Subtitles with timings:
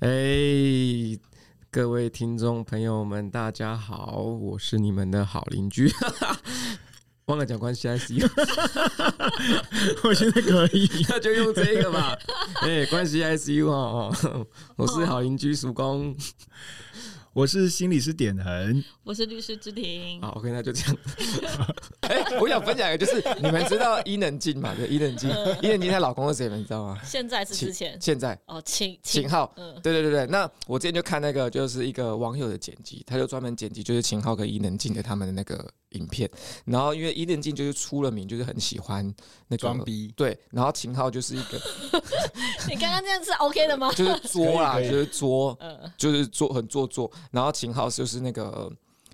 [0.00, 0.08] 哎，
[1.72, 5.92] 各位听众朋友们，大家好，我是你们的好邻居，
[7.26, 8.30] 忘了讲关系 ICU，
[10.04, 12.16] 我现在可以， 那就用这个吧。
[12.62, 14.14] 哎，关系 ICU 哦，
[14.76, 16.14] 我是好邻居曙光。
[17.38, 20.20] 我是心理师点恒，我是律师之庭。
[20.20, 20.96] 好，OK，那就这样。
[22.02, 24.74] 哎、欸，我想分享一个，就是你们知道伊能静嘛？
[24.74, 25.30] 对，伊能静，
[25.62, 26.48] 伊能静她老公是谁？
[26.48, 26.98] 你知道吗？
[27.04, 29.52] 现在是之前，现在哦，秦秦昊。
[29.56, 30.26] 嗯，对对对对。
[30.26, 36.30] 那我之前就看那个，就是一个网友的剪辑，他就专门剪辑，就是秦昊跟伊能静的他们的那个影片。
[36.64, 39.04] 然后因为伊能静就是出了名，就是很喜欢
[39.46, 40.12] 那个装逼。
[40.16, 41.60] 对，然后秦昊就是一个。
[42.68, 43.92] 你刚刚这样是 OK 的吗？
[43.92, 45.58] 就是作啦，就是作，
[45.96, 47.10] 就是作很做作。
[47.30, 48.70] 然后秦昊就是那个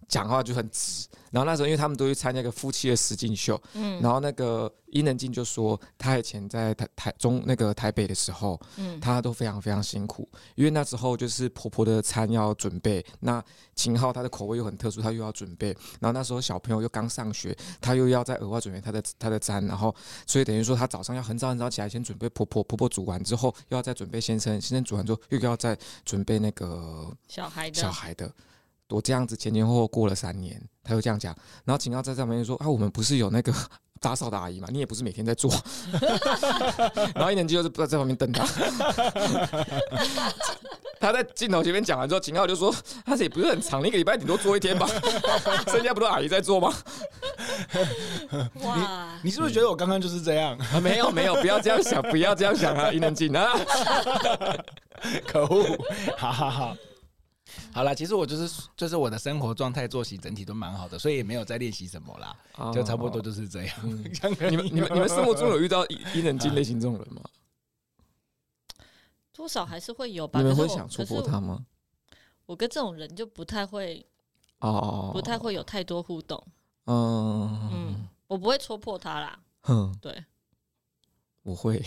[0.08, 13.42] 讲话就很直，然后那时候因为他们都去参加一个夫妻的实境秀，嗯，然后那个伊能静就说，她以前在台台中那个台北的时候，嗯，他都非常非常辛苦，因为那时候就是婆婆的餐要准备，那
[13.74, 15.68] 秦昊他的口味又很特殊，他又要准备，
[16.00, 19.94] 然后那时候小朋友又刚上学，他又要再额外准备他的他的餐，然后
[20.26, 27.80] 所以等于说他早上要很早很早起来先准备婆婆，婆婆煮完之后又要再准备先生，先生煮完之后又要再准备那个小孩的。
[27.80, 28.30] 小孩的。
[28.90, 33.52] 我这样子前前后后过了三年，他又这样讲，然后秦昊在上面就说：“啊，我们不是有那个
[34.00, 34.68] 打扫的阿姨嘛？
[34.70, 35.50] 你也不是每天在做。
[37.14, 38.44] ”然后一年级就是不在这方面瞪他。
[41.00, 42.74] 他在镜头前面讲完之后，秦昊就说
[43.04, 44.86] ：“他这也不是很长，一个礼拜顶多做一天吧？
[45.66, 46.72] 剩下不都阿姨在做吗？”
[48.62, 49.28] 哇你！
[49.28, 50.56] 你是不是觉得我刚刚就是这样？
[50.72, 52.90] 啊、没有没有，不要这样想，不要这样想啊！
[52.92, 53.52] 伊能静啊，
[55.26, 55.64] 可恶！
[56.16, 56.76] 好好好。
[57.72, 62.36] 好啦，其实我就是就是我的生活状态、作息整体都蛮好的，所以也没有在练习什么啦，
[62.72, 63.76] 就差不多就是这样。
[63.82, 64.04] 嗯、
[64.50, 67.22] 你们、你们、你们生活中有遇到 伊能静类型这种人吗？
[69.32, 70.40] 多少还是会有吧。
[70.40, 71.66] 你们会想戳破他吗？
[72.46, 74.04] 我跟这种人就不太会
[74.60, 76.40] 哦，不太会有太多互动。
[76.86, 79.38] 嗯嗯，我不会戳破他啦。
[79.62, 80.24] 哼，对。
[81.44, 81.76] 我会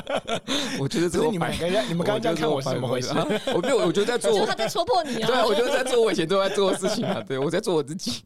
[0.78, 3.08] 我觉得这个你们刚刚你们刚刚看我是怎么回事？
[3.54, 5.26] 我没有，我觉得在做， 就他在戳破你啊！
[5.26, 7.20] 对，我觉得在做我以前都在做的事情啊。
[7.26, 8.22] 对，我在做我自己。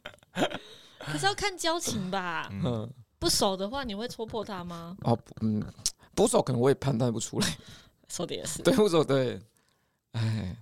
[0.99, 2.51] 可是要看交情吧。
[2.53, 2.91] 嗯，
[3.21, 4.97] 不熟的话，你会戳破他吗？
[5.03, 5.63] 哦，嗯，
[6.15, 7.47] 不熟可能我也判断不出来。
[8.09, 9.41] 说的也是，对，不熟对。
[10.13, 10.57] 哎，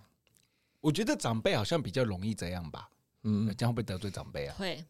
[0.83, 2.87] 我觉得长辈好像比较容易这样吧。
[3.23, 4.55] 嗯，这样会不会得罪长辈啊？
[4.59, 4.85] 会。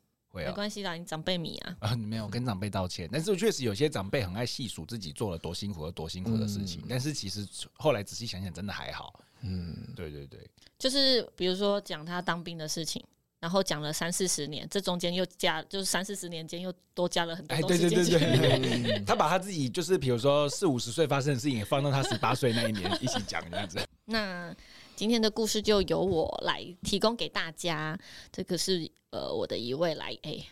[0.45, 1.77] 没关系啦，你长辈迷啊。
[1.81, 9.21] 啊，没有跟长辈道歉，但是确实有些长辈很爱细数自己做了多辛苦和多辛苦的事情，嗯、但是其实后来仔细想想，真的还好。
[9.43, 10.41] 嗯，对对对，
[10.79, 13.05] 就是比如说讲他当兵的事情，
[13.39, 17.87] 然后讲了三四十年，这中间又加，就是三四十年间又多加了很多东西。
[17.87, 23.79] 哎，对对对对， 他把他自己就是比如说四五十岁发生的事情，也放到他十八岁那一年一起讲这样子。
[24.07, 24.55] 那
[24.97, 27.97] 今天的故事就由我来提供给大家，
[28.33, 28.91] 这个是。
[29.11, 30.47] 呃，我的一位来，哎、欸，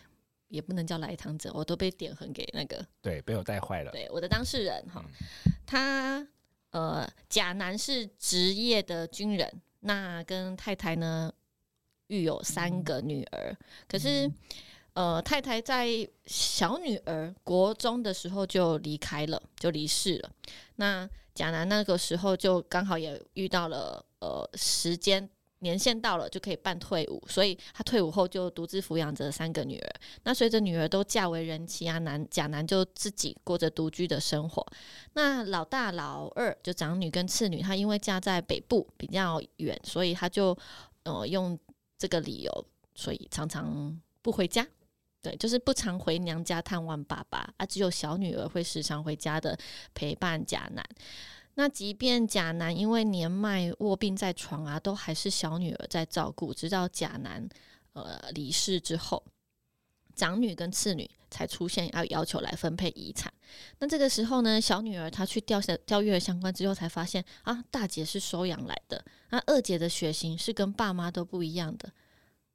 [0.47, 3.91] 也不能叫来访者，我都被点横给那个，对，被我带坏了。
[3.91, 6.27] 对，我的当事人哈，嗯、他
[6.71, 11.31] 呃，贾男是职业的军人，那跟太太呢
[12.07, 14.31] 育有三个女儿，嗯、可是
[14.93, 15.87] 呃，太太在
[16.25, 20.31] 小女儿国中的时候就离开了，就离世了。
[20.77, 25.29] 那贾南那个时候就刚好也遇到了呃时间。
[25.59, 29.89] 年限到了就可以办退伍，所以他退伍后就独自抚养着三个女儿。
[30.23, 34.63] 那随着女儿都嫁为人妻啊，男贾男就自己过着独居的生活。
[35.13, 40.55] 那老大、老二就长女跟次女，她因为嫁在北部比较远，所以他就
[41.03, 41.57] 呃用
[41.97, 44.67] 这个理由，所以常常不回家。
[45.21, 49.57] 对，就是不常回娘家探望爸爸啊，只有小女儿会时常回家的
[49.95, 50.85] 陪伴贾男。
[51.55, 57.47] 那即便贾男因为年迈卧病在床啊，都还是小女儿在照顾，直到贾男
[57.93, 59.23] 呃离世之后，
[60.15, 63.33] 长女跟次女才出现要要求来分配遗产。
[63.79, 71.89] 那这个时候呢，小女儿她去调调调阅相关之后，才发现啊，大姐是收养来的，那二姐的血型是跟爸妈都不一样的，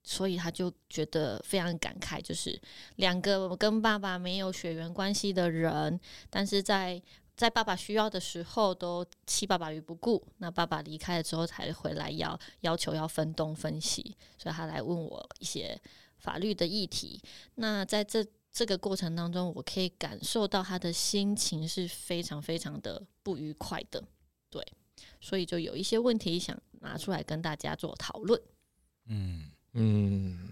[0.02, 2.60] 所以她就觉得非常感慨，就是
[2.96, 5.98] 两个跟爸爸没有血缘关系的人，
[6.28, 7.00] 但是在
[7.40, 15.80] 在爸爸需要的时候都弃爸爸于不顾，那爸爸离开了之后才回来要要求要分东分西，所以他来问我一些
[16.18, 17.18] 法律的议题。
[17.54, 18.22] 那在这
[18.52, 24.04] 这个过程当中，我可以感受到他的心情是非常非常的不愉快的，
[24.50, 24.62] 对，
[25.18, 28.38] 所以就有一些问题想拿出来跟大家做讨论。
[29.06, 30.46] 嗯嗯，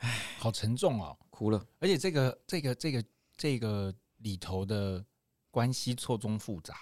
[0.00, 1.64] 哎，好沉重哦，哭了。
[1.78, 3.04] 而且这个这个这个
[3.36, 5.04] 这个里头的。
[5.52, 6.74] 关系错综复杂，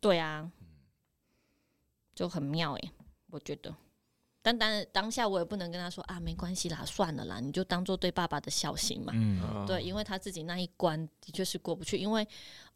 [0.00, 0.50] 对啊，
[2.14, 2.92] 就很妙哎、欸，
[3.30, 3.72] 我觉得。
[4.40, 9.12] 但当当下我也不能跟他说啊，没关系啦，算了啦，你就当做对爸爸的孝心嘛。
[9.14, 12.26] 嗯，对，因为他自己那一关的确是过不去，因为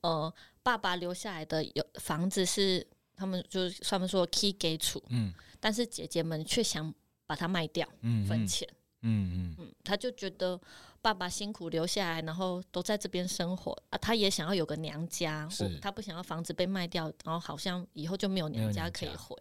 [0.03, 2.87] 呃，爸爸留下来的有房子是
[3.17, 6.93] 他们就是他们说 key 给处，嗯，但是姐姐们却想
[7.25, 9.55] 把它卖掉，嗯，分钱，嗯嗯嗯。
[9.59, 10.61] 嗯，他就觉得
[11.01, 15.79] 爸爸辛苦留下来，然后都在这边生活啊，他也想要有个娘家，是。
[15.79, 19.37] 他不想要房子被卖掉，然后好像以后就没有娘家可以回，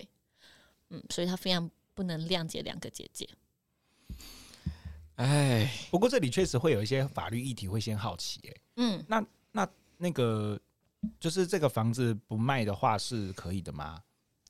[0.89, 1.69] 嗯，所以他非常。
[1.93, 3.29] 不能谅解两个姐姐，
[5.15, 10.59] 哎，不过这里确实会有一些法律议题会先好奇，哎，嗯，那那那个
[11.19, 14.01] 就是这个房子不卖的话是可以的吗？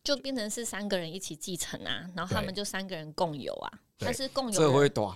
[0.04, 5.16] 就变成是三个人一起继承啊，然后他们就三个人共有啊，但是共有这会多，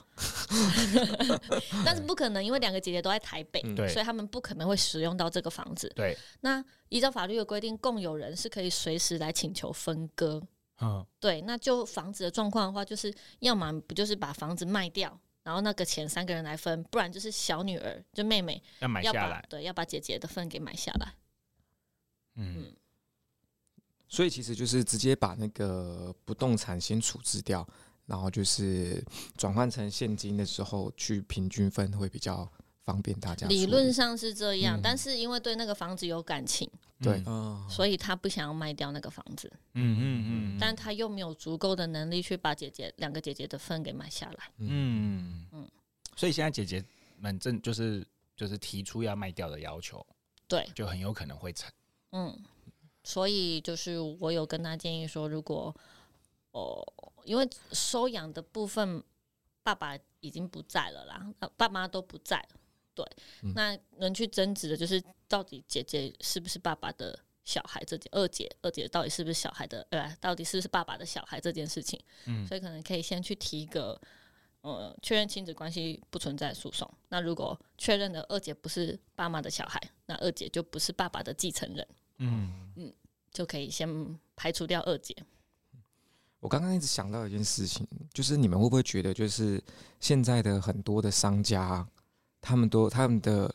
[1.84, 5.92] 但是不可能，因为两个姐姐都在台北，所以他们不可能会使用到这个房子。
[5.96, 10.42] 对，那依照法律的规定，共有人是可以随时来请求分割。
[10.82, 21.14] 嗯，对，那就房子的状况的话，就是要么不就是把房子卖掉，然后那个钱三个人来分，不然就是小女儿就妹妹要买下来，对，要把姐姐的份给买下来。
[22.36, 22.76] 嗯，嗯，
[24.08, 27.68] 所以其实就是直接把那个不动产先处置掉，
[28.06, 29.04] 然后就是
[29.38, 32.50] 转换成现金的时候去平均分会比较
[32.84, 33.48] 方便大家。
[33.48, 33.66] 理。
[33.66, 36.70] 论上是这样，嗯，但是因为对那个房子有感情。
[37.02, 37.22] 对，
[37.70, 45.46] 所以他不想要卖掉那个房子，嗯嗯嗯，但他又没有足够的能力去把姐姐两个姐姐的份给买下来，嗯。
[45.52, 45.68] 嗯，
[46.16, 46.82] 所以现在姐姐
[47.20, 48.04] 们正就是
[48.38, 50.04] 就是提出要卖掉的要求，
[50.48, 51.70] 对，就很有可能会成，
[52.14, 52.34] 嗯，
[53.06, 55.74] 所以就是我有跟他建议说，如果
[56.52, 56.84] 哦，
[57.24, 59.02] 因为收养的部分
[59.64, 61.26] 爸爸已经不在了啦，
[61.56, 62.60] 爸妈都不在了。
[62.96, 63.06] 对，
[63.54, 74.00] 那能去争执的就是到底姐姐是不是爸爸的小孩这件，二姐二姐到底是不是小孩的，呃，到底是不是爸爸的小孩这件事情，嗯，所以可能可以先去提一个，
[74.62, 76.90] 呃，确认亲子关系不存在诉讼。
[77.10, 81.86] 那如果确认的二姐不是爸妈的小孩，那二姐就不是爸爸的继承人，
[82.18, 82.94] 嗯嗯，
[83.32, 85.16] 就可以先排除掉二姐。
[86.40, 89.62] 我刚刚一直想到一件事情，就是你们会不会觉得，就是
[90.00, 91.88] 现在的很多的商家。
[92.48, 93.52] 他们都他们的，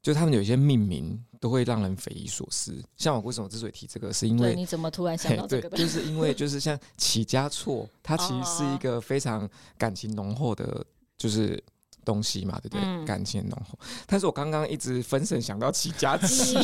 [0.00, 2.80] 就他们有一些命名都会让人匪夷所思。
[2.96, 5.76] 像我为什么之所以提这个，是因为你怎么突然想到这个的？
[5.76, 10.86] 就是因为就是像起家错，它其实是一个 非常感情浓厚的，
[11.18, 11.60] 就是
[12.04, 12.84] 东西嘛，对不对？
[12.84, 13.78] 嗯、感情浓厚。
[14.06, 16.54] 但是我刚刚一直分神想到起家鸡，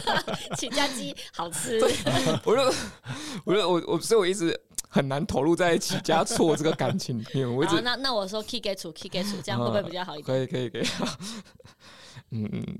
[0.56, 1.78] 起家鸡好吃。
[2.44, 2.74] 我就
[3.44, 4.58] 我就我我所以我一直。
[4.88, 7.54] 很难投入在起家错这个感情里面。
[7.54, 10.24] 我一直那那我说 key get 处 key get 处，这样会不会比较好一点？
[10.24, 10.86] 可以可以可以。
[12.30, 12.78] 嗯嗯。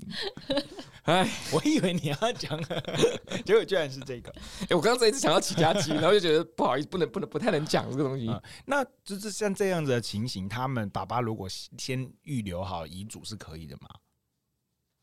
[1.03, 2.61] 哎， 我以为你要讲，
[3.45, 4.29] 结果居然是这个。
[4.69, 8.27] 哎，我刚刚这一次想到起家鸡，然后就觉得不好意思，不能不能不太能讲这个东西。
[8.27, 13.89] 嗯、那就是像这样子的情形，他们爸爸如果先预留好遗嘱是可以的吗？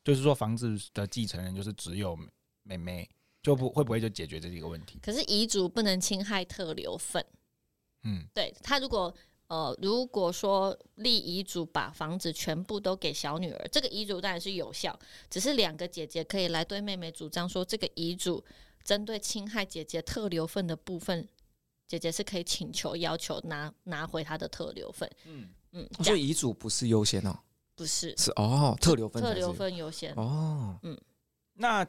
[0.02, 2.18] 就是说房子的继承人就是只有
[2.62, 3.08] 妹妹。
[3.42, 4.98] 就不会不会就解决这几个问题？
[5.02, 7.22] 可是遗嘱不能侵害特留份。
[8.04, 9.14] 嗯，对他如果
[9.46, 14.98] 呃如果说立遗嘱把房子全部都给小女儿，这个遗嘱当然是有效，
[15.28, 18.42] 只是两个姐姐可以来对妹妹主张说，这个遗嘱
[18.82, 21.28] 针对侵害姐姐特留份的部分，
[21.86, 25.10] 姐姐是可以请求要求拿拿回她的特留份。
[25.24, 27.38] 嗯嗯，所以遗嘱不是优先哦，
[27.74, 30.78] 不是是哦，特留份特留份优先哦。
[30.82, 30.98] 嗯，
[31.54, 31.86] 那。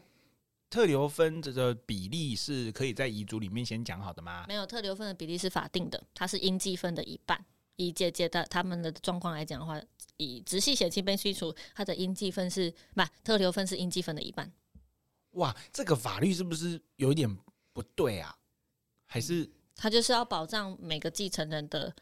[0.75, 4.43] 特留分这个比例是可以在遗嘱里面先讲好的吗？
[4.45, 7.45] 没有，特留分的比例是法定的，它是应继分的一半。
[7.77, 9.81] 以姐姐的他们的状况来讲的话，
[10.17, 14.51] 以直系血亲被去除，它的应继分是不特留分是应继分的一半。
[15.31, 17.33] 哇，这个法律是不是有一点
[17.71, 18.35] 不对啊？
[19.05, 21.95] 还是他就是要保障每个继承人的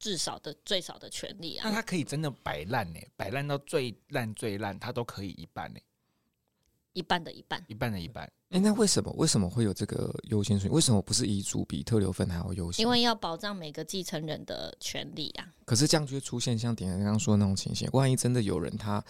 [0.00, 1.68] 至少的最少的权利啊？
[1.68, 2.98] 那他可以真的摆烂呢？
[3.14, 5.78] 摆烂到最烂最烂，他都可以一半呢？
[6.92, 8.24] 一半的一半，一半的一半。
[8.24, 10.74] 哎、欸，那为什么为什么会有这个优先顺序？
[10.74, 12.82] 为什么不是遗嘱比特留分还要优先？
[12.84, 15.48] 因为要保障每个继承人的权利啊。
[15.64, 19.02] 可是这样就会出现像点刚刚说的那种情形：万一真的有人他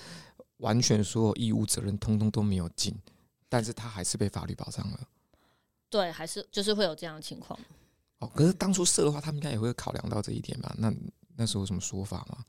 [0.59, 2.95] 完全所有义务责任通通都没有尽，
[3.49, 5.01] 但是他还是被法律保障了。
[5.89, 7.59] 对，还是就是会有这样的情况。
[8.19, 10.75] 哦，可是当初设的话，他们应该也会考量到这一点吧？
[10.77, 10.93] 那
[11.35, 12.45] 那时候有什么说法吗？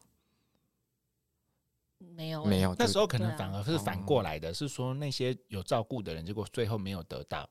[2.15, 2.75] 没有，没有。
[2.77, 7.49] 那时候可能反而是反过来的，是说那些有照顾的人，结果最后没有得到，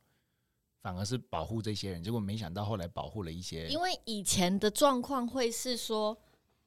[0.82, 3.68] 反而是保护这些人，结果没想到后来保护了一些。
[3.68, 6.16] 因为以前的状况会是说，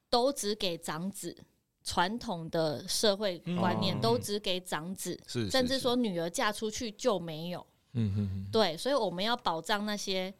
[0.10, 1.36] 都只给长子，
[1.84, 7.66] 传统的社会观念都只给长子，甚至说女儿嫁出去就没有。
[7.94, 10.34] 嗯嗯，对，所以我们要保障那些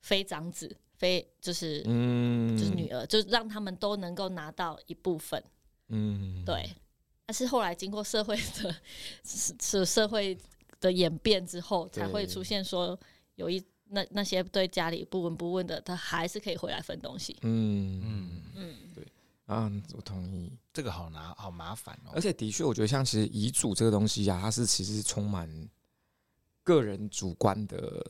[0.00, 5.42] 非长子、非就是嗯，就是女儿，就是让他们都能够拿到一部分。
[5.88, 6.68] 嗯，对。
[7.32, 8.76] 但是后来经过社会的
[9.24, 10.36] 是社会
[10.82, 12.98] 的演变之后，才会出现说
[13.36, 13.58] 有一
[13.88, 17.34] 那那些对家里不闻不问的，他还是可以回来分东西。
[17.40, 19.06] 嗯嗯嗯，对
[19.46, 20.52] 啊，我同意。
[20.74, 22.12] 这个好拿好麻烦哦。
[22.14, 25.48] 而且的确，我觉得像其实遗嘱这个东西呀、啊，它是其实充满
[26.62, 28.04] 个人主观的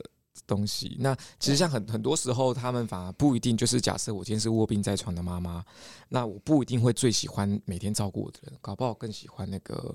[0.47, 0.97] 东西。
[1.01, 5.65] 那其实像很很多时候，他们反而不一定就是假设我今天是卧病在床的妈妈，
[6.09, 9.95] 那我不一定会最喜欢每天照顾我的人，搞不好更喜欢那个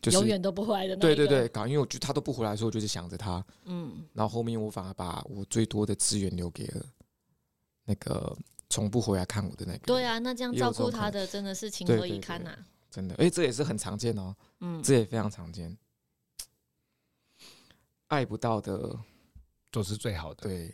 [0.00, 1.00] 就是永远都不回来的那个。
[1.00, 3.44] 对对对，搞因为我就他都不回来的时候，我就是想着他。
[3.64, 6.84] 嗯，然后后面我反而把我最多的资源留给了
[7.84, 8.36] 那个
[8.68, 9.78] 从不回来看我的那个。
[9.86, 12.58] 对啊，那这样照顾他的真的是情何以堪呐、啊！
[12.90, 14.34] 真的，哎，这也是很常见哦。
[14.60, 15.78] 嗯，这也非常常见。
[18.08, 18.98] 爱不到的。
[19.72, 20.48] 都是最好的。
[20.48, 20.72] 对，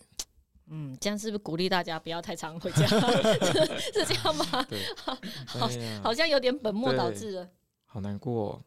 [0.66, 2.86] 嗯，这样是不是鼓励大家不要太常回家？
[3.80, 4.62] 是这样吗？
[4.68, 4.78] 对，
[5.46, 5.70] 好，
[6.02, 7.50] 好像有点本末倒置了。
[7.86, 8.64] 好难过哦。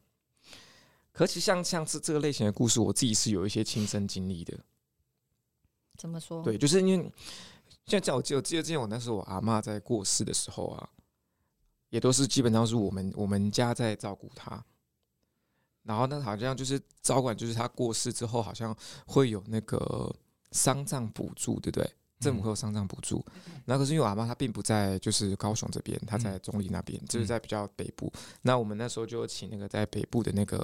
[1.12, 4.58] 可其实像像是这个类型的故事，我自己是有一些亲身经历的。
[5.98, 6.42] 怎么说？
[6.42, 7.12] 对，就是因为
[7.86, 10.90] 现在在我记得，我记得之前我那时候我阿妈在过世的时候啊，
[11.90, 14.66] 也都是基本上是我们我们家在照顾她。
[15.84, 18.76] 然后那好像就是招管，就是他过世之后，好像
[19.08, 20.16] 会有那个
[20.52, 21.92] 丧葬补助，对不对？
[22.20, 23.26] 政府会有丧葬补助。
[23.66, 28.14] 那可是因为我阿妈她并不在，就是高雄这边，她在中坜那边，就是在比较北部。
[28.44, 30.58] 那我们那时候就请那个在北部的那个，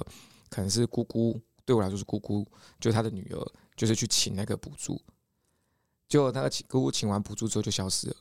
[0.50, 2.46] 可能是姑姑，对我来说是姑姑，
[2.78, 5.02] 就是她的女儿，就是去请那个补助。
[6.08, 8.16] 就那个请姑姑请完补助之后就消失了，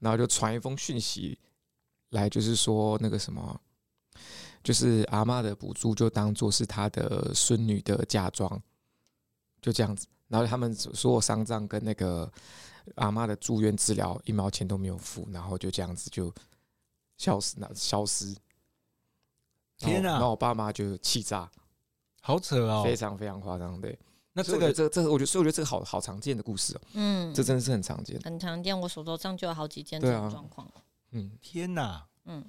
[0.00, 1.38] 然后就传一封讯息
[2.08, 3.60] 来，就是说那个什么。
[4.62, 8.60] 就是阿妈的补助，就当做是她的孙女的嫁妆，
[9.62, 10.06] 就这样子。
[10.28, 12.30] 然后他们所有丧葬跟那个
[12.94, 16.32] 阿妈的住院治疗一毛钱都没有付，然后就这样子就
[17.16, 18.36] 消失，那消失。
[19.78, 20.10] 天哪！
[20.10, 21.50] 然后我爸妈就气炸，
[22.20, 23.80] 好扯哦，非常非常夸张。
[23.80, 23.98] 对，
[24.34, 26.80] 那这个这这个，我觉得所以我觉得这个好好常见的故事哦。
[26.92, 28.78] 嗯，这真的是很常见，很常见。
[28.78, 30.70] 我手头上就有好几件这种状况。
[31.12, 32.44] 嗯，天哪，嗯。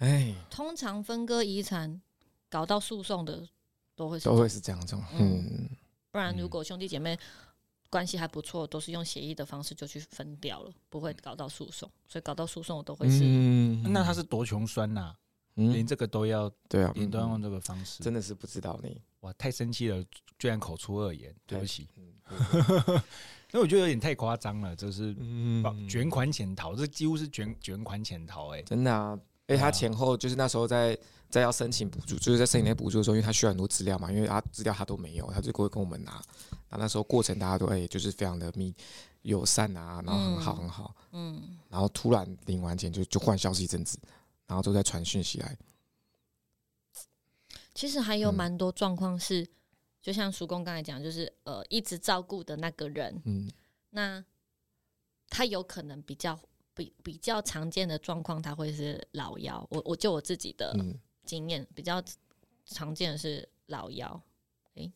[0.00, 2.00] 哎，通常分割遗产
[2.48, 3.46] 搞到诉讼的
[3.94, 5.68] 都会是都会是这样子，嗯，
[6.10, 7.18] 不然如果兄弟姐妹
[7.90, 15.14] 关系还不错，都是用协议的方式就去分掉了，不会搞到诉讼，所以搞到诉讼的都会是，嗯，那他是多穷酸呐，
[15.54, 20.02] 连这个都要，对啊，连都要用这个方式，真的是不知道你，哇，太生气了，
[20.38, 21.86] 居然口出恶言，对不起，
[23.52, 25.14] 那我觉得有点太夸张了，就是
[25.86, 29.18] 卷款潜逃，这几乎是卷卷款潜逃，哎，真的啊。
[29.50, 30.96] 哎，他前后就是那时候在
[31.28, 36.22] 在要申请补助，就是在申请那补助的时候，因为他需要很多资料嘛，因为他资料他都没有，他就会跟我们拿。
[36.68, 38.72] 那那时候过程大家都哎，就是非常的密
[39.22, 43.98] 友善啊，然后很好很好，嗯，然后突然领完钱就就换消息一阵子，
[44.46, 45.58] 然后都在传讯息来。
[47.74, 49.44] 其实还有蛮多状况是，
[50.00, 53.50] 就像叔公刚才讲，就是呃，一直照顾的那个人，嗯，
[53.90, 54.24] 那
[55.28, 56.38] 他有可能比较。
[56.80, 59.66] 比比较常见的状况，他会是老幺。
[59.70, 60.74] 我我就我自己的
[61.26, 62.02] 经验，比较
[62.64, 64.08] 常见的是老幺。
[64.76, 64.92] 诶、欸，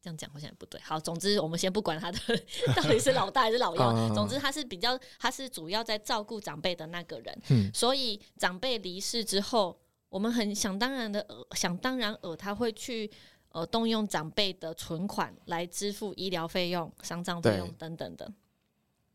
[0.00, 0.80] 这样讲好像也不对。
[0.80, 2.18] 好，总之我们先不管他的
[2.74, 4.14] 到底是老大还是老幺。
[4.14, 7.72] 总之他是比较，他是主要在照顾长辈的那个人。
[7.74, 9.78] 所以长辈离世之后，
[10.08, 13.10] 我们很想当然的，呃、想当然呃他会去
[13.50, 18.32] 呃动用长辈的存款来支付医疗费用、丧葬费用等等的。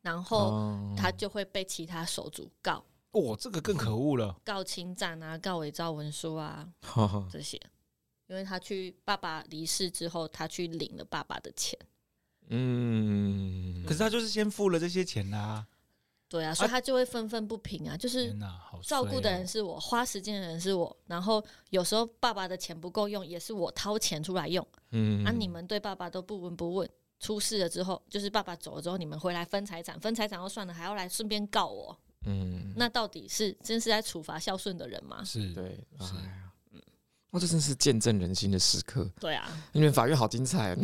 [0.01, 6.67] 然后他就会被其他手足告，哦，这个更可恶了，告侵占啊，告伪造文书啊，
[7.31, 7.55] 这些，
[8.27, 11.77] 因为他去爸爸离世之后，他去领了爸爸的钱，
[12.49, 15.67] 嗯，可是他就是先付了这些钱啊，
[16.27, 18.35] 对啊，所以他就会愤愤不平啊，就是
[18.83, 26.89] 照顾的人是我，花时间的人是我，然后有时候爸爸的钱不够用，也是我掏钱出来用，嗯，啊，你们对爸爸都不闻不问。
[27.21, 31.97] 出事了之后，就是爸爸走了之后，你们回来分财产，分财产就算了，还要来顺便告我。
[32.25, 35.23] 嗯，那到底是真是在处罚孝顺的人吗？
[35.23, 35.53] 是。
[35.53, 36.13] 对，是，
[36.71, 36.81] 嗯，
[37.29, 39.07] 哇，这真是见证人心的时刻。
[39.19, 40.75] 对啊，你们法院好精彩，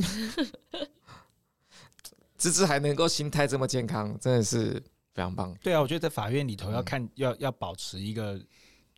[2.37, 4.73] 芝芝还能够心态这么健康，真的是
[5.15, 5.51] 非常棒。
[5.63, 8.39] 对啊，我觉得在法院里头要看，嗯、要要保持一个，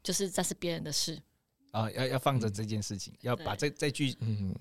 [0.03, 1.17] 就是这是别人的事。
[1.71, 4.53] 啊，要要放着这件事情，嗯、要把这这句嗯。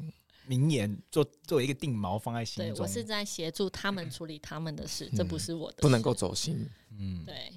[0.48, 2.74] 名言做作为一个定锚放在心中。
[2.74, 6.68] 对，我是在协助他们处理他们的事，嗯、这不是我的事，不能够走心。
[6.98, 7.52] 嗯，对。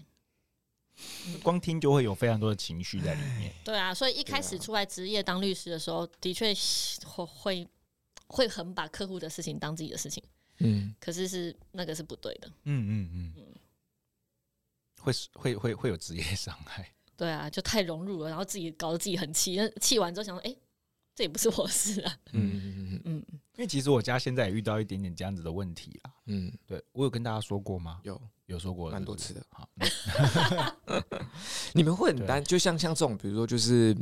[1.41, 3.51] 光听就会有非常多的情绪在里面。
[3.63, 6.53] 对啊，所以一开始出来职业当律师的时候，的确
[7.03, 7.67] 会会
[8.27, 10.23] 会很把客户的事情当自己的事情，
[10.59, 13.33] 嗯，可是是那个是不对的，嗯嗯嗯。
[13.37, 13.55] 嗯，
[14.99, 20.60] 会会会会有职业伤害，对啊，就太融入了，然后自己搞得自己很气，那气完之后想说，哎、欸，
[21.21, 23.13] 这也不是我的事啊，嗯嗯嗯嗯，
[23.55, 27.99] 因为其实我家现在也遇到一点点这样子的问题啦，嗯，对我有跟大家说过吗？
[28.03, 28.19] 有。
[28.47, 29.69] 有说过蛮多次的，好，
[31.73, 33.95] 你们会很担，就像像这种，比如说就是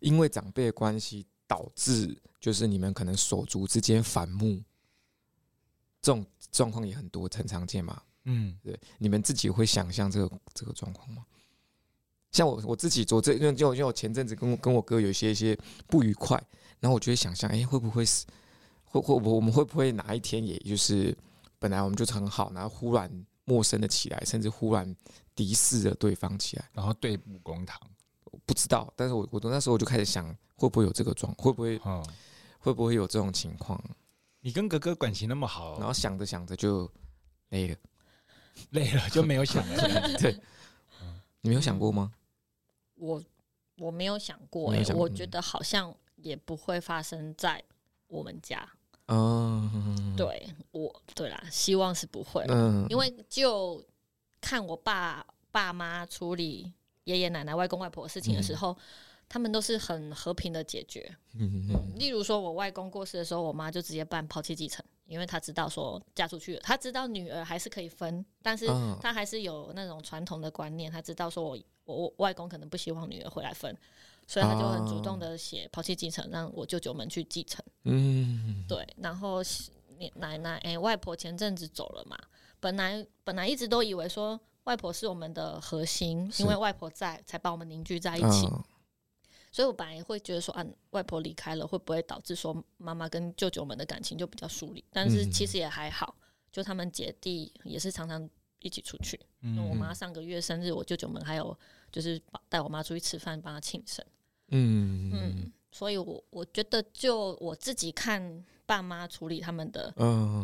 [0.00, 4.62] 因为长辈的关系导致，就是你们可能手足之间反目，
[6.00, 8.00] 这种状况也很多，很常见嘛。
[8.24, 11.26] 嗯，对，你们自己会想象这个这个状况吗？
[12.32, 15.54] 像我我自己做这，因为就因为我前阵子跟我跟我哥有一些一些
[15.86, 16.42] 不愉快，
[16.80, 18.26] 然后我就会想象，哎、欸，会不会是
[18.84, 21.16] 会会我们会不会哪一天，也就是
[21.58, 23.10] 本来我们就是很好，然后忽然
[23.44, 24.96] 陌生的起来，甚至忽然
[25.34, 27.80] 敌视了对方起来，然后对簿公堂，
[28.24, 32.04] 我不知道，但是我我从那时候我就开始想，会不会有这个状，会不会、嗯、
[32.58, 33.80] 会不会有这种情况？
[34.40, 36.90] 你跟哥哥感情那么好，然后想着想着就
[37.50, 37.76] 累了。
[38.70, 40.38] 累了就没有想了， 对，
[41.40, 42.12] 你没有想过吗？
[42.96, 43.22] 我
[43.78, 47.62] 我没有想过、欸，哎，我觉得好像也不会发生在
[48.06, 48.68] 我们家。
[49.06, 52.44] 嗯，对我对啦，希望是不会。
[52.48, 53.84] 嗯，因为就
[54.40, 56.72] 看我爸爸妈处理
[57.04, 58.76] 爷爷奶奶、外公外婆的事情的时候，
[59.28, 61.12] 他们都是很和平的解决。
[61.34, 64.84] 嗯，例如说我外公过世的时候，我妈就直接办抛弃继承。
[65.06, 68.68] 因为她知道说嫁出去了，她知道女儿还是可以分，但是
[69.00, 73.76] 她还是有那种传统的观念，她知道说我我外公可能不希望女儿回来分，
[74.30, 77.64] 所以他就很主动的写抛弃继承，让我舅舅们去继承。
[77.82, 78.86] 嗯，对。
[78.98, 79.42] 然后
[80.14, 82.16] 奶奶哎、欸，外婆前阵子走了嘛，
[82.60, 88.48] 本来本来一直都以为说外婆是我们的核心，因为外婆在才把我们凝聚在一起。
[89.50, 94.84] 所以我本来会觉得说，啊，外婆离开了，会不会导致说妈妈跟舅舅们的感情就比较疏离？
[94.92, 96.14] 但是其实也还好，
[96.52, 99.18] 就他们姐弟也是常常一起出去。
[99.40, 101.58] 嗯，我妈上个月生日，我舅舅们还有
[101.90, 104.06] 就是带我妈出去吃饭，帮她庆生。
[104.50, 109.92] 嗯嗯，所以我我觉得就我自己看爸妈处理他们的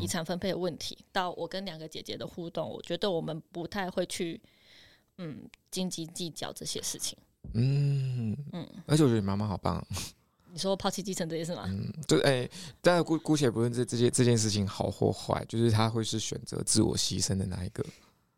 [0.00, 4.40] 遗产分配的问题，到我跟两个姐姐的互动，我觉得我们不太会去
[5.18, 7.16] 嗯斤斤计较这些事情。
[7.52, 9.84] 嗯嗯，而且我觉得你妈妈好棒。
[10.52, 11.64] 你说抛弃继承这件事吗？
[11.68, 17.84] 嗯，就哎、欸，但姑姑且不论这这件这件事情好或坏，就是他会是选择自我牺牲的那一个。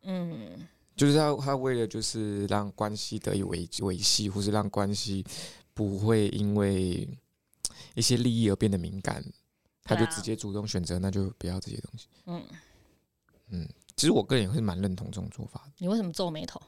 [0.02, 5.24] 嗯，就是他他为了就是让关系得以维维系，或是让关系
[5.78, 7.08] 不会因为
[7.94, 9.24] 一些利益而变得敏感，
[9.84, 12.08] 他就直接主动选择，那就不要这些东西。
[12.26, 12.42] 嗯
[13.50, 15.72] 嗯，其实我个人也会蛮认同这种做法的。
[15.78, 16.60] 你为什么皱眉头？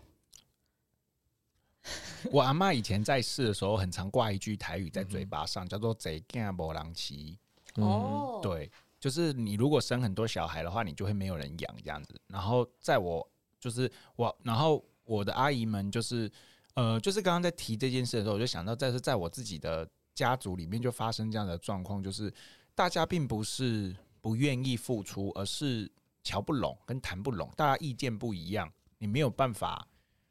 [2.31, 7.37] 我阿妈以前在世的时候，很常挂一句台语在嘴巴上，叫做“贼干无人骑”。
[7.83, 8.70] 哦，对，
[9.01, 12.14] 就是你如果生很多小孩的话，你就会没有人养这样子。
[12.29, 16.31] 然后在我就是我，然后我的阿姨们就是
[16.75, 22.33] 呃，就是刚刚在提这件事的时候，我就想到，在是在我自己的家族里面就发生这样的状况，就是
[22.75, 25.91] 大家并不是不愿意付出，而是
[26.23, 29.87] 瞧不拢跟谈不拢，大家意见不一样，你没有办法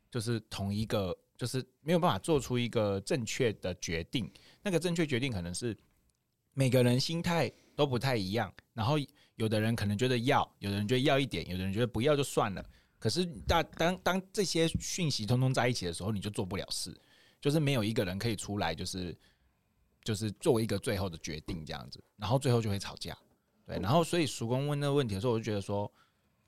[0.10, 1.18] 就是同一个。
[1.40, 4.30] 就是没有办法做出一个正确的决定，
[4.62, 5.74] 那个正确决定可能是
[6.54, 8.98] 每个人心态都不太一样，然后
[9.36, 12.66] 有的人可能觉得要，有的人觉得要一点，有的人觉得不要就算了。
[13.00, 16.96] 可是当当当这些讯息通通在一起的时候，你就做不了事，
[17.40, 19.18] 就是没有一个人可以出来，就是
[20.04, 23.18] 就是作为一个最后的决定这样子，然后最后就会吵架。
[23.66, 25.92] 对，然后所以叔公问那个问题的时候，我就觉得说，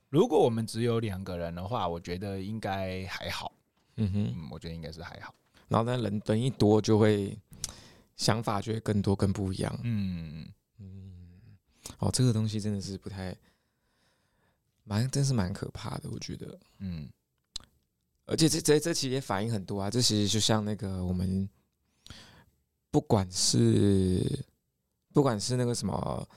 [0.09, 3.53] 如果我们只有两个人的话，我觉得应该还好。
[3.97, 5.33] 嗯哼，嗯，我觉得应该是还好。
[5.67, 7.37] 然后，但人人一多，就会
[8.17, 9.79] 想法就会更多、更不一样。
[9.83, 10.47] 嗯
[10.79, 11.57] 嗯，
[11.99, 13.35] 哦，这个东西真的是不太，
[14.91, 16.59] 蛮真是蛮可怕的，我觉得。
[16.79, 17.07] 嗯，
[18.25, 19.89] 而且这这这其实也反映很多啊。
[19.89, 21.49] 这其实就像那个我们，
[22.89, 24.45] 不管是
[25.13, 26.27] 不管是那个什么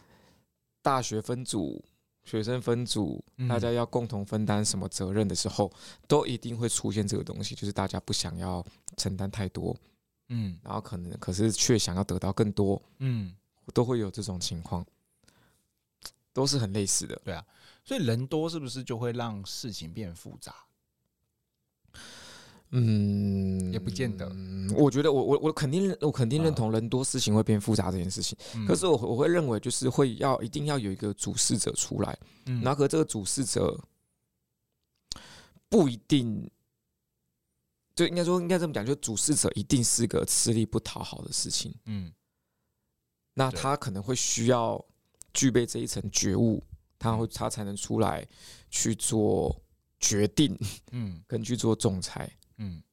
[0.82, 1.84] 大学分组。
[2.26, 5.70] 学生分组，大家要共同分担什么责任的时候，
[6.08, 8.64] 都一定会出现这个东西，就是大家不想要
[8.96, 9.76] 承担太多，
[10.30, 13.36] 嗯，然后可能可是却想要得到更多，嗯，
[13.74, 14.82] 都会有这种情况，
[16.32, 17.44] 都是很类似的，对啊，
[17.84, 20.54] 所以人多是不是就会让事情变复杂？
[22.70, 24.26] 嗯，也不见得。
[24.74, 28.36] 我觉得我我我肯定我肯定认同人多事情会变复杂这件事情。
[28.66, 33.78] 可是我我会认为就是会要一定要有一个主事者出来，然后和这个主事者
[35.68, 36.50] 不一定，
[37.94, 41.72] 就应该说应该这么讲，就主事者一定是个吃力不讨好的事情。
[41.84, 42.12] 嗯，
[43.34, 44.84] 那他可能会需要
[45.32, 46.60] 具备这一层觉悟，
[47.12, 48.26] 他会他才能出来
[48.70, 49.54] 去做
[50.00, 50.58] 决定，
[50.92, 52.82] 嗯， 跟去做仲裁，嗯。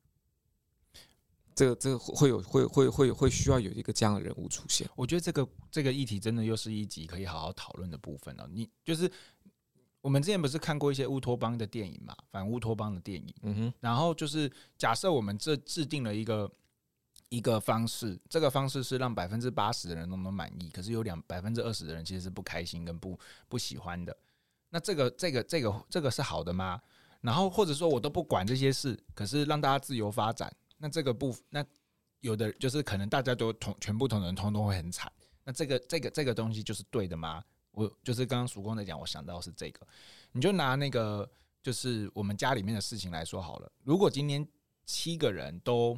[1.54, 4.90] 这个这个会有会会会会需要有一个这样的人物出现。
[4.96, 8.48] 我觉得这个这个议题真的又是一集可以好好讨论的部分了。
[8.52, 9.12] 你就是
[10.00, 13.36] 我们之前不是看过一些乌托邦的电影嘛，反乌托邦的电影。
[13.44, 13.74] 嗯哼。
[13.82, 16.50] 然后就是假设我们这制定了一个
[17.32, 23.18] 一个方式，这个方式是让百分之八十的人都能满意，可是有两百分之二十的人其实是不开心跟不
[23.48, 24.16] 不喜欢的。
[24.70, 26.82] 那这个这个这个这个是好的吗？
[27.22, 30.54] 然后或者说我都不管这些事，可是让大家自由发展。
[30.78, 31.66] 那这个不，那
[32.20, 35.10] 有的就是可能大家都同全部同人通通会很惨。
[35.46, 37.42] 那这个这个这个东西就是对的吗？
[37.72, 39.88] 我就是刚刚曙光在讲，我想到是这个。
[40.34, 41.30] 你就拿那个
[41.64, 43.72] 就是我们家里面的事情来说好了。
[43.84, 44.46] 如果今天
[44.86, 45.98] 七个人都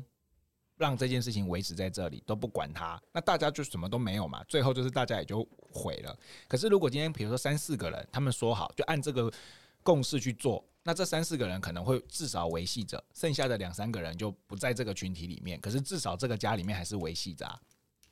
[0.84, 4.44] 让这件事情维持在这里，都不管它，那大家就什么都没有嘛。
[4.50, 6.14] 最后就是大家也就毁了。
[6.46, 9.32] 可是如果今天比如说三四个人，他们说好就按这个
[9.82, 10.62] 共识去做。
[10.84, 15.58] 那这三四个人可能会至少维系着，剩下的两三个人就不在这个群体里面。
[15.62, 17.48] 可是至少这个家里面还是维系着。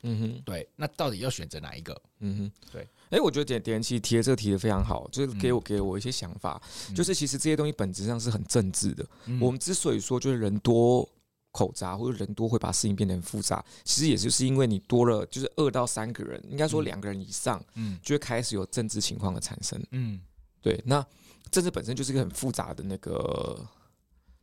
[0.04, 0.66] 嗯哼，对。
[0.74, 2.02] 那到底要选择哪一个？
[2.20, 2.82] 嗯哼，对。
[3.10, 6.60] 哎、欸，我觉得点点其实提的这个提的非常好，就是给我给我一些想法。
[6.88, 9.06] 嗯、就是其实这些东西本质上是很政治的。
[9.26, 11.06] 嗯、我们之所以说就是人多
[11.52, 19.80] 口杂，或者人多会把事情变得很复杂，其实也就是因为你多了，就是二到三个人，应该说两个人以上，嗯，就会开始有政治情况的产生。
[19.92, 20.20] 嗯，
[20.60, 20.82] 对。
[20.84, 21.06] 那
[21.50, 23.64] 政治本身就是一个很复杂的那个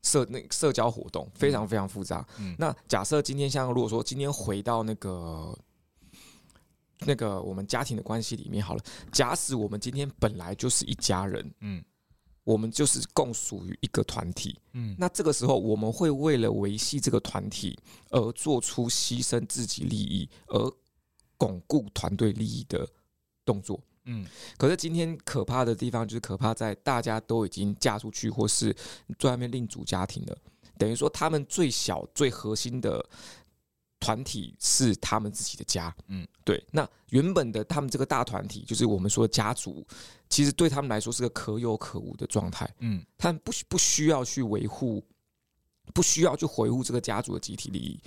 [0.04, 2.26] 社那社交活动，非常非常复杂。
[2.38, 5.58] 嗯，那假设今天像如果说今天回到那个
[7.00, 11.84] 那个我们家庭的关系里面好了，假使我们今天本来就是一家人，嗯，
[12.50, 17.78] 我们就是共属于一个团体，嗯，那这个时候我们会为了维系这个团体
[18.10, 20.74] 而做出牺牲自己利益而
[21.38, 22.90] 巩固团队利益的
[23.46, 23.80] 动作。
[24.06, 24.26] 嗯，
[24.58, 28.76] 可是今天可怕的地方就是可怕在大家都已经嫁出去，或是
[29.20, 30.36] 在外面另组家庭了。
[30.76, 33.06] 等于说，他们最小、最核心的
[34.00, 35.94] 团体是他们自己的家。
[36.08, 36.64] 嗯，对。
[36.72, 39.86] 那原本的他们这个大团体，就是我们说的家族，
[40.30, 42.70] 其实对他们来说是个可有可无的状态。
[42.80, 45.04] 嗯，他们不不需要去维护，
[45.94, 48.00] 不需要去维护这个家族的集体利益，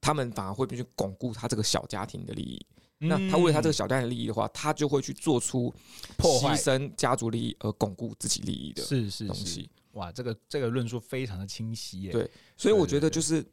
[0.00, 2.66] 他们反而会去巩固他这个小家庭的利益。
[3.00, 5.72] 那他为了他这个小家庭利益的话，他就会去做出
[6.18, 9.70] 牺牲家族利益而巩固自己利益的是是东西。
[9.92, 12.10] 哇，这个这个论述非常的清晰耶。
[12.10, 13.44] 对，所以我觉得就是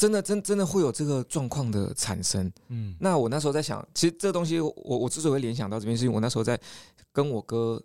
[0.00, 2.50] 真的真真的会有这个状况的产生。
[2.68, 6.58] 嗯，那我那时候在想，其实这东西我我之所以会联想到这边，是因为我那时候在
[7.12, 7.78] 跟我哥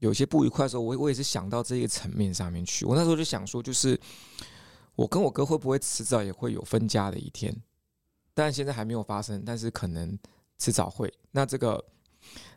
[0.00, 2.84] 有一些不愉快的时候，我我也是想到这个层面上面去。
[2.84, 3.96] 我那时候就想说，就是
[4.96, 7.56] 我跟我哥会不会迟早也会有分家的一天？
[8.34, 10.18] 但现在还没有发生，但是可能
[10.58, 11.12] 迟早会。
[11.30, 11.84] 那这个，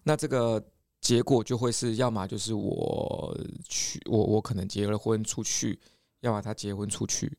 [0.02, 0.60] 那这个
[1.00, 3.38] 结果就会是，要么就是我
[3.70, 5.80] 去，我我可能结了婚出去，
[6.22, 7.32] 要么他结婚出去，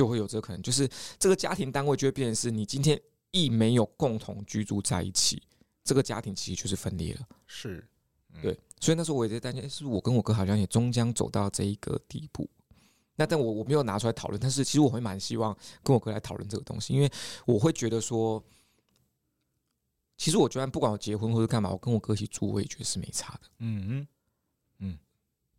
[0.00, 0.62] 就会有这个可能。
[0.62, 2.98] 就是这个家庭单位就会变成是，你今天
[3.32, 5.42] 一没有共同居住在一起，
[5.84, 7.20] 这个家庭其实就是分裂了。
[7.46, 7.86] 是，
[8.40, 8.58] 对。
[8.80, 12.48] 所以那时候我也在担心，是不是我跟我哥好像也终将走到这一个地步。
[13.16, 17.12] 那但我我没有拿出来讨论，但是其实我会蛮希望跟我哥来讨论这个东西，因为
[17.44, 18.42] 我会觉得说，
[20.16, 23.40] 其实我觉得不管我结婚或者干嘛，我跟我哥一起住，我也觉得是没差的。
[23.58, 24.06] 嗯嗯嗯，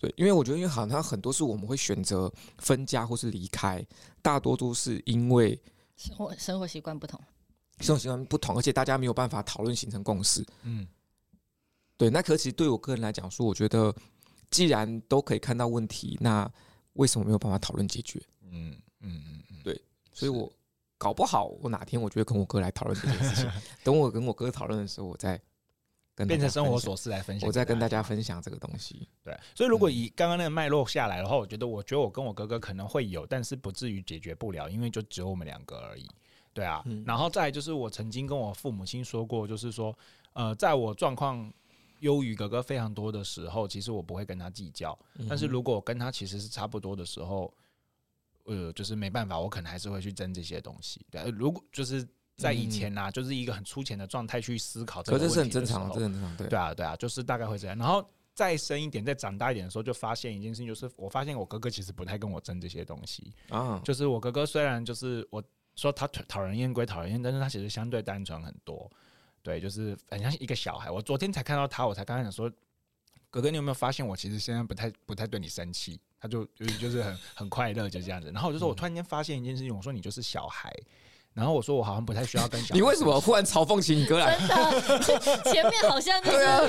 [0.01, 3.85] 对，因为我觉得，因为好像很多是我们会选择分家或是离开，
[4.19, 5.61] 大多都是因为
[5.95, 7.21] 生活生活习惯不同，
[7.81, 10.43] 生活习惯不同，而且大家没有办法讨论形成共识。
[10.63, 10.87] 嗯，
[11.97, 13.95] 对，那可其实对我个人来讲说，我觉得
[14.49, 16.51] 既然都可以看到问题，那
[16.93, 18.19] 为什么没有办法讨论解决？
[18.41, 19.79] 嗯嗯嗯嗯，对，
[20.11, 20.51] 所以我
[20.97, 23.51] 搞不好我哪天我就会跟我哥来讨论这件事情。
[23.85, 25.39] 等我跟我哥讨论的时候，我再
[26.15, 29.07] 跟变成生活琐事来分享，我再跟大家分享这个东西。
[29.23, 36.07] 对，所以如果以刚刚那个脉络下来的话，我觉得，我觉得我跟我哥哥可能会有，但是不至于解决不了，因为就只有我们两个而已。
[36.53, 39.97] 对啊，然后再就是我曾经跟我父母亲说过，就是说，
[40.33, 41.51] 呃，在我状况。
[42.01, 44.97] 优于哥哥非常多的时候，其实我不会跟他计较。
[45.29, 47.53] 但是如果我跟他其实是差不多的时候，
[48.45, 51.05] 呃，就是没办法，我可能还是会去争这些东西。
[51.11, 52.03] 对，如果就是
[52.37, 56.37] 在以前呐、啊，就是一个很粗浅的状态去思考这个问题，这是很正常的，这很正常。
[56.37, 57.77] 对啊，对啊，就是大概会这样。
[57.77, 63.79] 然后再深一点，再长大一点的时候，就发现一件事情，就是我发现我哥哥其实不太跟我争这些东西啊。
[63.83, 65.43] 就是我哥哥虽然就是我
[65.75, 68.89] 说他讨人厌归讨人厌，但是他其实相对单纯很多。
[69.43, 70.91] 对，就是很像一个小孩。
[70.91, 72.47] 我昨天才看到他，我才刚刚想说，
[73.29, 75.99] 哥哥，你有没有发现我其实现在不太不太对你生气？
[76.19, 78.29] 他就就是就是很很快乐，就这样子。
[78.31, 80.71] 然后我就说，我突然间发现一件事情，我说你就是小孩，
[81.33, 82.75] 然后我说我好像不太需要跟小孩。
[82.75, 84.37] 你为什么忽然嘲讽起你哥来？
[84.99, 86.37] 真的，前面好像就是。
[86.37, 86.61] 对啊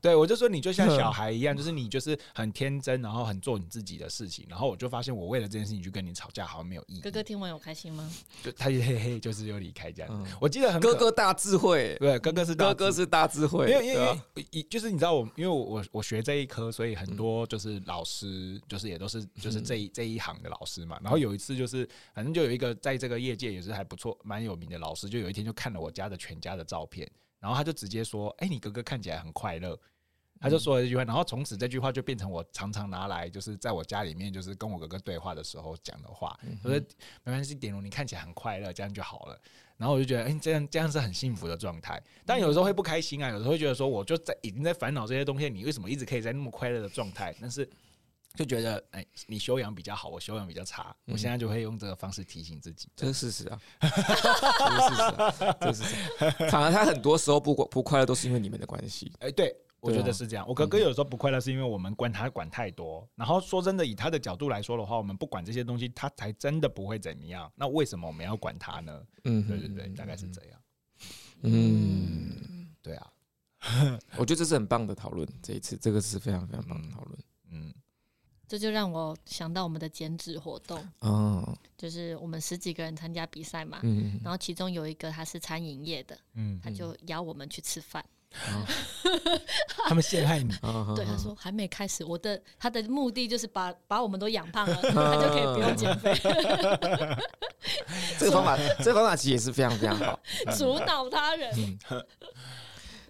[0.00, 4.46] 对，我就说你就像小孩一样，就是你就是很天真，然后很做你自己的事情。
[4.48, 7.00] 然后我就发现，我为了这件事情去跟你吵架，好像没有意义。
[7.00, 8.10] 哥哥听完有开心吗？
[8.42, 10.10] 就他就嘿嘿，就是又离开这样。
[10.12, 13.70] 嗯、我记得很哥哥大智慧，对，哥哥是大哥哥是大智慧。
[13.70, 14.18] 因为因为
[14.50, 20.98] 因为就是你知道我，因为我我我学这一科，所以很多就是老师，就是也都是就是这一、嗯、这一行的老师嘛。
[21.02, 29.78] 然后有一次就是，反正就有一个在这个业界也是还不错、蛮有名的老师，就有一天就看了我家的全家的照片，然后他就直接说：“哎、欸，你哥哥看起来很快乐。”
[30.38, 36.38] 他就说了一句话，然后从此这句话就变成我常常拿来，就是在我家里面，就是跟我哥哥对话的时候讲的话。
[36.62, 36.78] 我说
[37.24, 39.40] 没关系，典儒，你看起来很快乐，这样就好了。
[39.78, 42.02] 然后我就觉得，哎，这样这样是很幸福的状态。
[42.26, 47.34] 但有时候会不开心啊，有时候会觉得说，我就在已经在烦恼这些东西，你为什么一直可以在那么快乐的状态？
[47.40, 47.66] 但是
[48.36, 50.94] 就觉得，哎，你修养比较好，我修养比较差。
[51.06, 56.50] 我现在就会用这个方式提醒自己， 这是事实啊，这是事实啊，这是事实。
[56.50, 59.12] 反而他很多时候不不快乐，都是因为你们的关系。
[59.20, 59.56] 哎，对。
[59.78, 63.08] 我觉得是这样，我哥哥有时候不快乐，是因为我们管他管太多。
[63.14, 67.48] 然后说真的，以他的角度来说的话，我们不管这些东西，他才真的不会怎么样。
[67.54, 69.00] 那为什么我们要管他呢？
[69.24, 70.60] 嗯，对对对，大概是这样。
[71.42, 73.12] 嗯，对啊，
[74.16, 75.28] 我觉得这是很棒的讨论。
[75.40, 77.18] 这一次，这个是非常非常棒的讨论。
[78.46, 80.86] 嗯，这就让我想到我们的剪纸活动。
[81.00, 83.80] 哦，就是我们十几个人参加比赛嘛。
[83.82, 88.04] 嗯，然后其中有一个他是餐饮业的，嗯，他就邀我们去吃饭。
[89.88, 90.52] 他们陷害你，
[90.94, 96.12] 对他说还没开始，我的他的目的就是把把我们都养胖了， 他就可以不用减肥。
[98.18, 100.20] 这个方法，这个方法其实也是非常非常好，
[100.58, 101.78] 主导他人。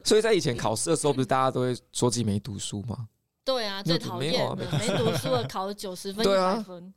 [0.04, 3.08] 所以在以前考试的时候，不是大家都会说自己没读书吗？
[3.46, 6.92] 对啊，最讨厌的没读 书的考了九十分、一百分，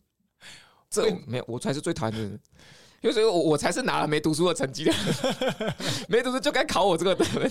[0.89, 2.39] 这没有，我才是最讨厌的。
[3.01, 4.93] 因为我我才是拿了没读书的成绩的，
[6.09, 7.49] 没读书就该考我这个分。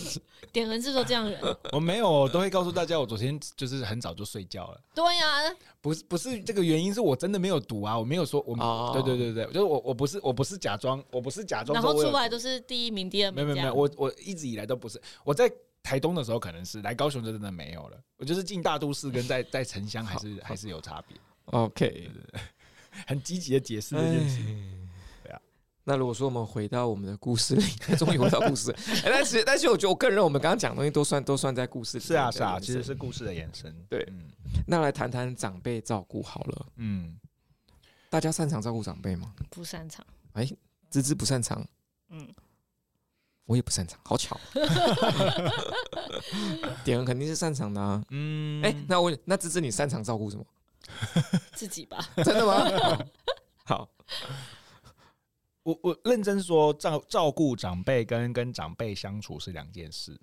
[0.53, 1.41] 典恒是说这样人，
[1.73, 4.79] 我没有，我都会告诉大家，我昨天就是很早就睡觉了。
[4.95, 15.01] 对呀、啊，不是不是这个原因，是我真的没有读啊，我没有说我，哦、对对对对，就是我我不是我不是假装，我不是假装，然后出来都是第一名、第二名，没有没有没有，我我一直以来都不是。
[15.25, 15.51] 我在
[15.83, 18.01] 台东的时候可能是，来高雄就真的没有了。
[18.17, 21.17] 我就是进大都市跟在 在城乡还是还是有差别。
[21.47, 22.11] OK，
[23.07, 24.43] 很积极的解释这件事。
[25.85, 27.63] 那如果说我们回到我们的故事里，
[27.97, 28.71] 终于回到故事，
[29.03, 32.05] 哎，但是但是我觉得我个人认为我们刚刚讲的东西都算都算在故事里。
[32.05, 33.75] 是啊是啊，其实是故事的延伸。
[33.89, 34.29] 对，嗯，
[34.67, 36.67] 那来谈谈长辈照顾好了。
[36.77, 37.19] 嗯，
[38.11, 39.33] 大家擅长照顾长辈吗？
[39.49, 40.07] 不擅长。
[40.35, 40.47] 哎，
[40.91, 41.67] 芝芝不擅长。
[42.11, 42.29] 嗯，
[43.49, 44.39] 我也不擅长，好巧。
[46.85, 48.05] 典恒肯定是擅长的啊。
[48.11, 50.45] 嗯，哎，那我那芝芝你擅长照顾什么？
[51.57, 51.99] 自己吧。
[52.17, 52.99] 真的吗？
[53.65, 53.89] 好。
[55.63, 60.19] 我我认真说，照照顾长辈跟跟长辈相处是两件事。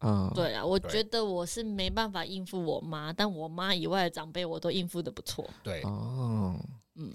[0.00, 5.48] 嗯，对啊，我觉得我是没办法应付我妈，但我妈以外的长辈我都应付的不错。
[5.64, 6.56] 对，哦，
[6.94, 7.12] 嗯。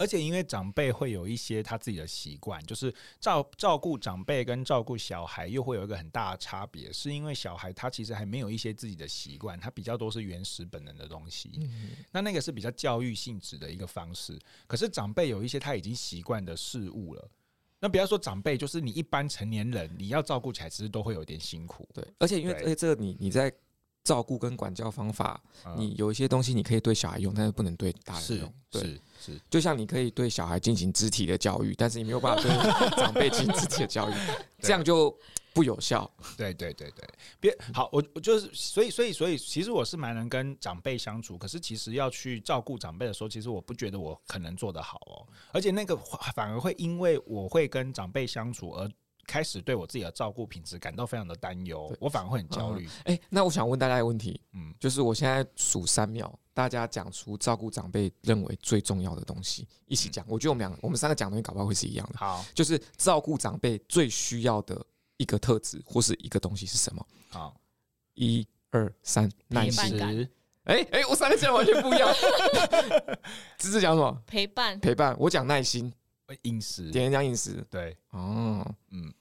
[0.00, 11.50] 而且因为长辈会有一些他自己的习惯，就是照照顾长辈跟照顾小孩又会有一个很大的差别，是因为小孩他其实还没有一些自己的习惯，他比较多是原始本能的东西。
[11.60, 14.38] 嗯，那那个是比较教育性质的一个方式。
[14.66, 17.30] 可是长辈有一些他已经习惯的事物了。
[17.78, 21.86] 那不要说长辈，就是你一般成年人，你要照顾起来其实都会有点辛苦。
[21.92, 23.52] 对，而且因为而且这个你你在。
[24.02, 25.40] 照顾跟管教方法，
[25.76, 28.54] 你有一些东西你可以对小孩用，但是不能对大人用。
[28.70, 34.14] 对，是是，就像你可以对小孩进行肢体的教育，但是你没有办法对长辈进行肢体的教育，
[34.62, 35.14] 这样就
[35.52, 36.10] 不有效。
[36.36, 37.08] 对对对对，
[37.40, 45.96] 别好，我我就是，所以所以所以，其实我是蛮能跟长辈相处，可是其实要去照顾长辈的时候，其实我不觉得我可能做得好哦，而且那个
[46.34, 48.90] 反而会因为我会跟长辈相处而。
[49.30, 52.84] 开始对我自己的照顾品质感到非常的担忧，我反而会很焦虑。
[53.04, 60.26] 哎、嗯欸，那我想问大家一个问题，嗯，就是我现在数三秒，大家讲出照顾长辈认为最重要的东西，一起讲。
[60.28, 62.18] 我觉得我们两个，我们三个讲的东西，搞不好会是一样的。
[62.18, 64.84] 好，就是照顾长辈最需要的
[65.16, 67.06] 一个特质或是一个东西是什么？
[67.28, 67.54] 好，
[68.14, 69.96] 一二三，耐心。
[70.00, 72.12] 哎哎、欸欸，我三个讲完全不一样。
[73.58, 74.22] 芝芝讲什么？
[74.26, 74.78] 陪伴。
[74.80, 75.16] 陪伴。
[75.20, 75.92] 我讲耐心。
[76.42, 76.92] 饮食。
[76.92, 77.64] 点人讲饮食。
[77.70, 77.96] 对。
[78.10, 79.12] 哦，嗯。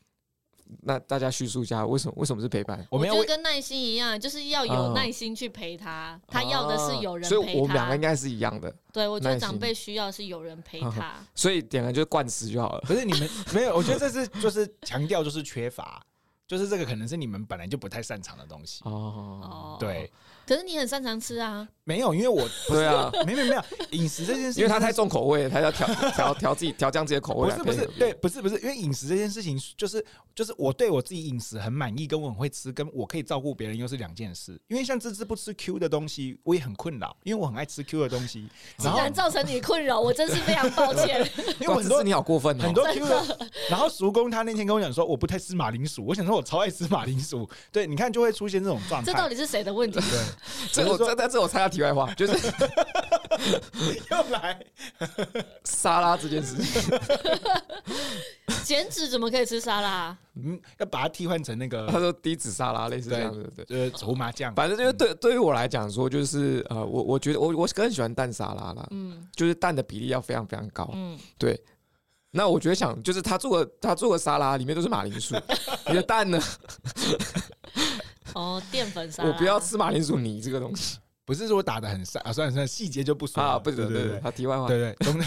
[0.81, 2.85] 那大家叙述一下，为什么为什么是陪伴？
[2.89, 6.19] 我觉得跟耐心一样，就是要有耐心去陪他。
[6.27, 7.43] 他要的是有人陪他。
[7.43, 8.73] 所以我们两个应该是一样的。
[8.93, 11.15] 对，我觉得长辈需要是有人陪他。
[11.35, 12.81] 所以点了就灌食就好了。
[12.87, 16.01] 可是你们没有，我觉得这是就是强调就是缺乏。
[16.47, 18.81] 就是这个可能是你们本来就不太擅长的东西。
[18.83, 20.11] 哦，对。
[20.49, 21.67] 可是你很擅长吃啊？
[21.83, 27.51] 没有，因为我 对啊，没没没有饮食这件事情，因为他太重口味，他要调 调调自己调降自己的口味。
[27.51, 34.59] 不是不是，对，不是不是，因为饮食这件事情，就是就是我对我自己饮食很满意，跟我很会吃，跟我可以照顾别人又是两件事。
[34.69, 38.49] 因为像芝芝不吃 Q 的东西，我也很困扰，因为我很爱吃 Q 的东西，
[38.83, 41.27] 然后造成你困扰，我真是非常抱歉。
[41.59, 43.49] 因为很多你好过分，很多 Q 的。
[43.69, 47.47] 然后叔公他那天跟我讲说，我不太吃马铃薯，我想说我超爱吃马铃薯。
[47.71, 49.11] 对，你看就会出现这种状态。
[49.11, 49.99] 这到底是谁的问题？
[50.73, 52.33] 对， 这我但这我插下题外话，就是
[54.11, 54.59] 又来
[55.63, 56.99] 沙拉这件事情，
[58.63, 60.17] 减脂怎么可以吃沙拉？
[60.35, 64.53] 嗯，要把它替换成那个，他说低脂沙拉类似这样子，对，就是胡麻酱。
[64.55, 71.61] 反正就是对对于我来讲说，就是呃，我我觉得我我更喜欢蛋沙拉啦，嗯，就是蛋的比例要非常非常高，嗯，对。
[72.31, 75.35] 那我觉得想就是他做的他做的沙拉里面都是马铃薯，
[75.87, 76.39] 你的蛋呢？
[78.35, 80.97] 哦，淀粉沙拉，我不要吃马铃薯泥这个东西。
[81.25, 83.59] 不是说打的很散啊，算了算了，细节就不说啊。
[83.59, 85.21] 不对对对，他题外话，对对，总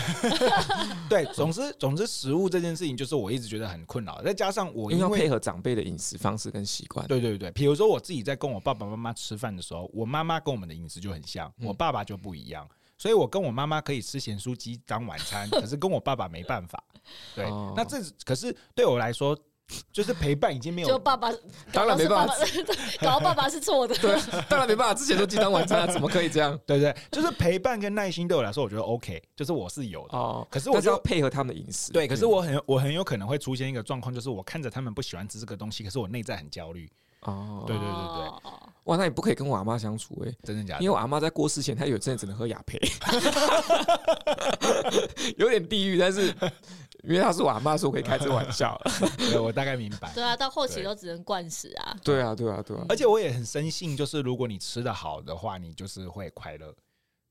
[1.08, 4.20] 对，总之 总之，食物这件事情就是我一直觉得很困扰。
[4.20, 16.82] 再加上我因为要配合长辈的饮食方式跟习惯，对对对，比如说我自己在跟我爸爸妈妈吃饭的时候，我妈妈跟我们的饮食就很像，我爸爸就不一样，所以我跟我妈妈可以吃咸酥鸡当晚餐， 可是跟我爸爸没办法。
[17.36, 19.38] 对，那这可是对我来说。
[19.92, 21.30] 就是陪伴已经没有，就爸爸
[21.72, 22.34] 当然没办法，
[23.00, 24.94] 搞爸爸是错的， 对，当然没办法。
[24.94, 26.58] 之前都鸡当晚餐，怎么可以这样？
[26.66, 26.94] 对不对？
[27.10, 30.46] 就是陪伴跟耐心对我来说，我觉得 OK，就是我是有的哦。
[30.50, 32.06] 可是我就要配合他们的饮食，对。
[32.06, 36.90] 可是我很我很有可能会出现一个状况，就是我看着他们不喜欢吃这个东西，可是我内在很焦虑。
[37.22, 38.50] 哦，对对对对，
[38.84, 40.82] 哇，那你不可以跟我阿妈相处哎，真的假的？
[40.82, 42.80] 因为我阿妈在过世前，她有阵子只能喝雅培，
[45.36, 46.34] 有点地狱，但是。
[47.02, 48.80] 因为他是我阿妈，说可以开这个玩笑。
[49.18, 50.12] 对，我大概明白。
[50.14, 51.96] 对啊，到后期都只能灌食啊。
[52.02, 52.86] 对啊，对啊，对啊。
[52.88, 56.74] 而且我也很深信，就是如果你吃的好的话，你就是会快乐。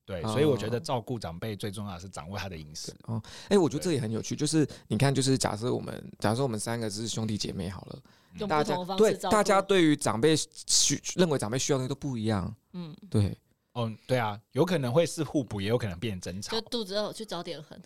[0.04, 2.92] 对，所以我觉得照顾长辈最重要的是掌握他的饮食。
[3.04, 4.34] 哦，哎，我觉得这也很有趣。
[4.34, 12.52] 就是你看，就是假设我们，假设我们三个是兄弟姐妹好了，大家对大家对于长辈需认为长辈需要的都不一样。
[12.72, 13.38] 嗯，对。
[13.72, 16.52] 哦，对啊，有可能会是互补，也有可能变成争吵。
[16.52, 17.76] 就肚子饿，去找点喝。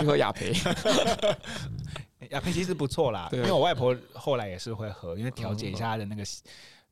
[0.00, 0.52] 去喝雅培，
[2.30, 3.28] 雅培其实不错啦。
[3.32, 6.24] 因为我外婆后来也是会喝，因为调节一下她的那个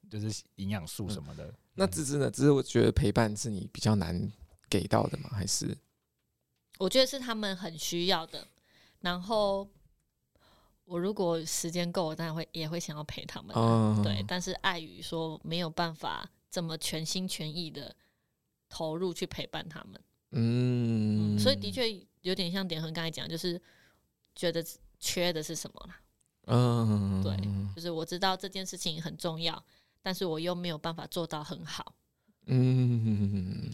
[0.08, 1.52] 就是营养素什么的。
[1.74, 2.30] 那芝芝呢？
[2.30, 4.32] 芝芝，我觉得陪伴是你比较难
[4.70, 5.30] 给到的吗？
[5.32, 5.76] 还是？
[6.78, 8.46] 我觉得是他们很需要的。
[9.00, 9.68] 然后
[10.88, 13.54] 我如果时间够，我当然会也会想要陪他们。
[13.54, 14.24] 嗯，对。
[14.26, 16.28] 但是碍于说没有办法。
[16.50, 17.94] 这么全心全意的
[18.70, 21.84] 投入去陪伴他们，嗯，嗯，所以的确
[22.22, 23.60] 有点像点恒刚才讲，就是
[24.34, 24.64] 觉得
[24.98, 26.00] 缺的是什么啦，
[26.46, 27.36] 嗯，对，
[27.76, 29.62] 就是我知道这件事情很重要，
[30.00, 31.94] 但是我又没有办法做到很好，
[32.46, 33.70] 嗯，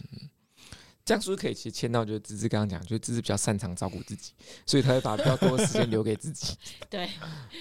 [1.05, 4.33] 这样是不是可以其实签到就是芝芝刚刚讲，就是芝芝比较擅长照顾自己，
[4.65, 6.57] 所以他会把比较多的时间留给自己，
[6.89, 7.09] 对，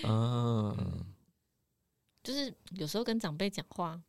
[0.03, 1.05] 嗯，
[2.23, 4.03] 就是有时候跟长辈讲话。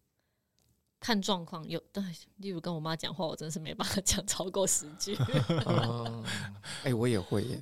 [0.97, 2.01] 看状况，有对，
[2.37, 5.15] 例如跟我妈讲话，我真是没办法讲超过十句。
[6.83, 7.61] 哎，我也会耶，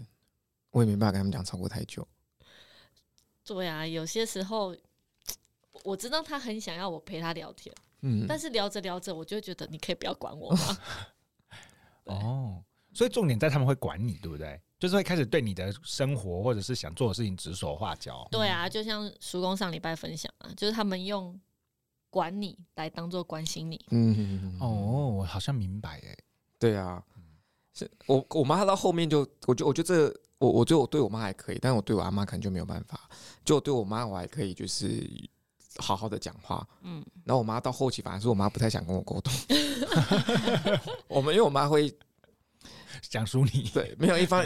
[0.69, 2.07] 我也没办法跟他们讲超过太久。
[3.43, 4.73] 对啊，有些时候
[5.83, 10.77] 我知道他很想要我陪他聊天，嗯，但是聊着聊着，我就觉得你可以不要管我吗？
[12.05, 12.63] 哦，
[12.93, 14.61] 所以重点在他们会管你，对不对？
[14.79, 18.27] 就是会开始对你的生活或者是想做的事情指手画脚。
[18.31, 21.39] 对啊，就像叔公上礼拜分享啊，就是他们用。
[22.09, 24.69] 管你来当做关心你，嗯，哦，
[25.17, 26.15] 我好像明白哎，
[26.59, 27.03] 对啊，
[27.73, 33.09] 是我我妈她到后面就，我觉我觉得这我我觉得我对我妈还可以，但是我对我阿妈可能就没有办法，
[33.43, 35.03] 就我对我妈我还可以就是
[35.77, 39.33] 好好的讲话，嗯，然后我妈到后期反而是我妈不太想跟我沟通，
[41.07, 41.93] 我们因为我妈会
[43.01, 44.43] 讲述你，对，没有一方。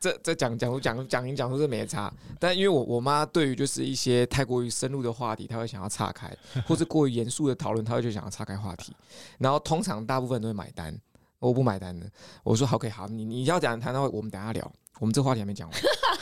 [0.00, 6.34] 这这讲讲讲讲讲讲出这没差，但因为我我妈对于就是一些太过于深入的话题，她会想要岔开，
[6.66, 8.96] 或是过于严肃的讨论，她会就想要岔开话题。
[9.36, 10.98] 然后通常大部分都会买单，
[11.38, 12.10] 我不买单的。
[12.42, 15.78] 我说好可以好，你你要讲谈的话，我们等下聊，我们这话题还没讲完，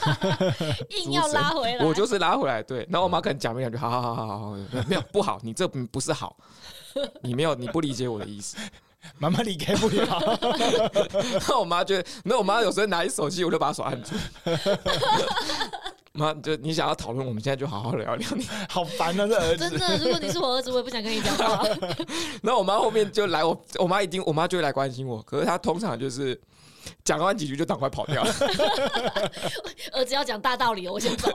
[1.03, 2.61] 硬要拉回来，我就是拉回来。
[2.63, 4.55] 对，然后我妈可能讲没两句，好好好好好好，
[4.87, 6.35] 没有不好，你这不是好，
[7.21, 8.57] 你没有你不理解我的意思。
[9.17, 10.39] 妈妈离开不了，
[11.47, 14.13] 那我妈觉得，那我妈有时候拿起手机，我就把手按住。
[16.11, 18.29] 妈，就你想要讨论，我们现在就好好聊聊。
[18.35, 19.69] 你好烦啊，这儿子！
[19.69, 21.63] 真的，如果你是我儿子，我也不想跟你讲话。
[22.43, 25.21] 然后我妈后面就来我，我妈一定，我妈就会来关心我。
[25.21, 26.39] 可是她通常就是
[27.03, 28.33] 讲完几句就赶快跑掉了。
[29.93, 31.29] 儿子要讲大道理，我先走。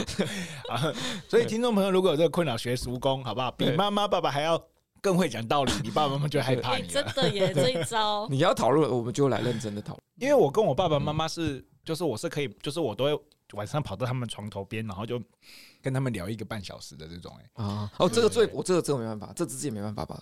[0.68, 0.92] 啊，
[1.28, 3.50] 所以听众朋友如果有这个困扰，学叔公好不好？
[3.52, 4.62] 比妈妈爸爸还要
[5.00, 6.86] 更会讲道理，你爸爸妈妈就害怕你。
[6.90, 8.26] 真的耶，这一招。
[8.28, 10.02] 你要讨论，我们就来认真的讨论。
[10.16, 13.20] 因为我跟我爸爸妈妈是，就是我是可以，就是我都会
[13.52, 15.20] 晚上跑到他们床头边，然后就
[15.80, 17.32] 跟他们聊一个半小时的这种。
[17.40, 20.20] 哎，啊，哦，这个最我这个这个没办法，这自己也没办法吧？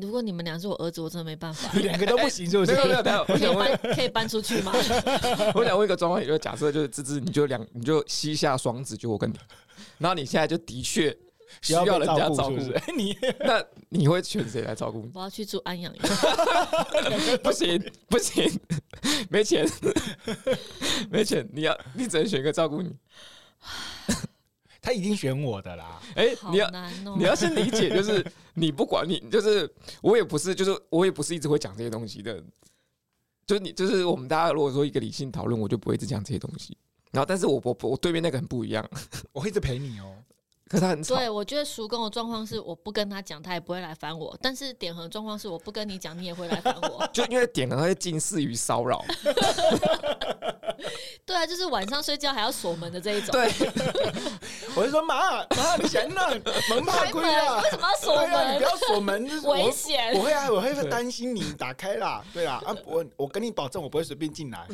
[0.00, 1.70] 如果你们俩是我儿子，我真的没办法。
[1.80, 2.72] 两个都不行，是不是？
[2.72, 4.72] 没有没有没有， 我想问，可以搬出去吗？
[5.54, 9.34] 我想问一个状况，也就是假设就是芝芝，你就两你就膝下双子，就我跟你，
[9.98, 11.16] 然后你现在就的确
[11.62, 12.56] 需要人家照顾，
[12.96, 15.10] 你那你会选谁来照顾你？
[15.14, 16.02] 我要去住安养院。
[17.42, 18.60] 不行不行，
[19.30, 19.66] 没钱
[21.10, 22.94] 没钱，你要你只能选一个照顾你。
[24.80, 28.24] 他已经选我的啦，哎、欸，你要、喔、你要先理解，就是
[28.54, 29.70] 你不管你，就是
[30.02, 32.42] 我也不是，就是我也不是一直会讲这些东西的，
[33.46, 36.76] 就是你，就是我们大家如果说一个理性讨论，我就不会一直讲这些东西。
[37.12, 38.88] 然后，但是我我我对面那个很不一样，
[39.32, 40.16] 我会一直陪你哦。
[40.70, 41.16] 可是他很吵。
[41.16, 44.38] 对，我觉得叔公的状况是，我不跟他讲，他也不会来烦我。
[44.40, 47.04] 但是点恒的状况是，我不跟你讲，你也会来烦我。
[47.12, 49.04] 就因为点恒会近似于骚扰。
[51.26, 53.30] 对啊，就是晚上睡觉还要锁门的这一种。
[53.32, 53.52] 对，
[54.74, 57.60] 我就说妈妈，你想让门怕亏啊？
[57.60, 58.32] 为什么要锁门？
[58.32, 60.14] 啊、你不要锁门，危险。
[60.14, 62.24] 我会啊，我会担心你打开啦。
[62.32, 64.66] 对啊，啊，我我跟你保证，我不会随便进来。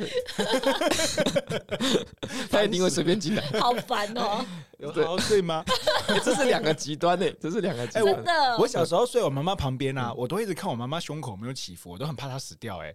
[2.50, 3.42] 他一定会随便进来。
[3.58, 4.44] 好烦哦。
[4.78, 5.64] 有好好睡吗？
[6.08, 8.04] 欸、这是两个极端呢，这是两个极端。
[8.04, 12.78] 真的，我小时候睡我妈妈旁边啊，我都一直看我妈妈胸口没有起伏，我都很怕她死掉。
[12.82, 12.94] 哎，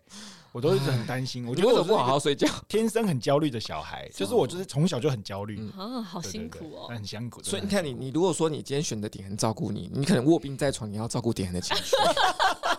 [0.52, 1.46] 我都一直很担心。
[1.46, 5.60] 我觉得我不好好睡觉，天生很焦虑的小孩，就是我，就是从小就很焦虑。
[5.78, 7.42] 啊，好辛苦哦，很辛苦。
[7.42, 11.96] 嗯、所以你看，你你如果说你今天选择点很照顾你，你可能卧病在床，你要照顾点恒的情绪。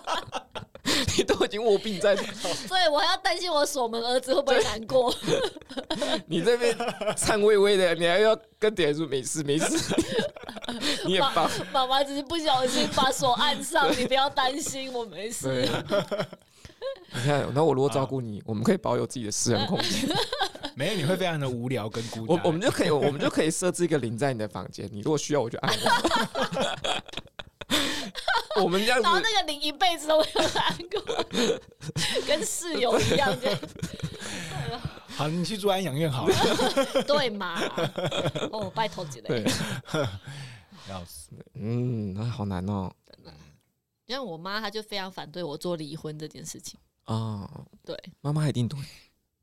[1.16, 5.14] 你都已经卧病在床，所以我还要担心我锁门儿子会不会难过。
[6.26, 6.76] 你这边
[7.16, 9.94] 颤巍巍的，你还要跟点恒说没事没事。
[11.04, 15.68] 你也帮妈妈只是不小心把锁按上，你不要担心，我没事。
[17.14, 20.08] 你看，那我如果照顾你，我们可以保有自己的私人空间。
[20.74, 22.28] 没有，你会非常的无聊跟孤单。
[22.28, 25.90] 我我们就可以，我们就可以设置一个铃在你的房间，你如果需要，我就按我。
[28.62, 31.24] 我们这样子，然后那个你一辈子都没有按过，
[32.26, 33.58] 跟室友一样这样。
[35.16, 36.34] 好，你去住安养院好了。
[37.06, 37.60] 对嘛？
[38.50, 39.44] 哦，拜托几位。
[40.88, 42.90] 要死，嗯，那好难哦。
[43.06, 43.32] 真的，
[44.08, 46.78] 像我妈，她就非常反对我做离婚这件事情。
[47.04, 47.48] 啊，
[47.84, 48.76] 对，妈妈一定都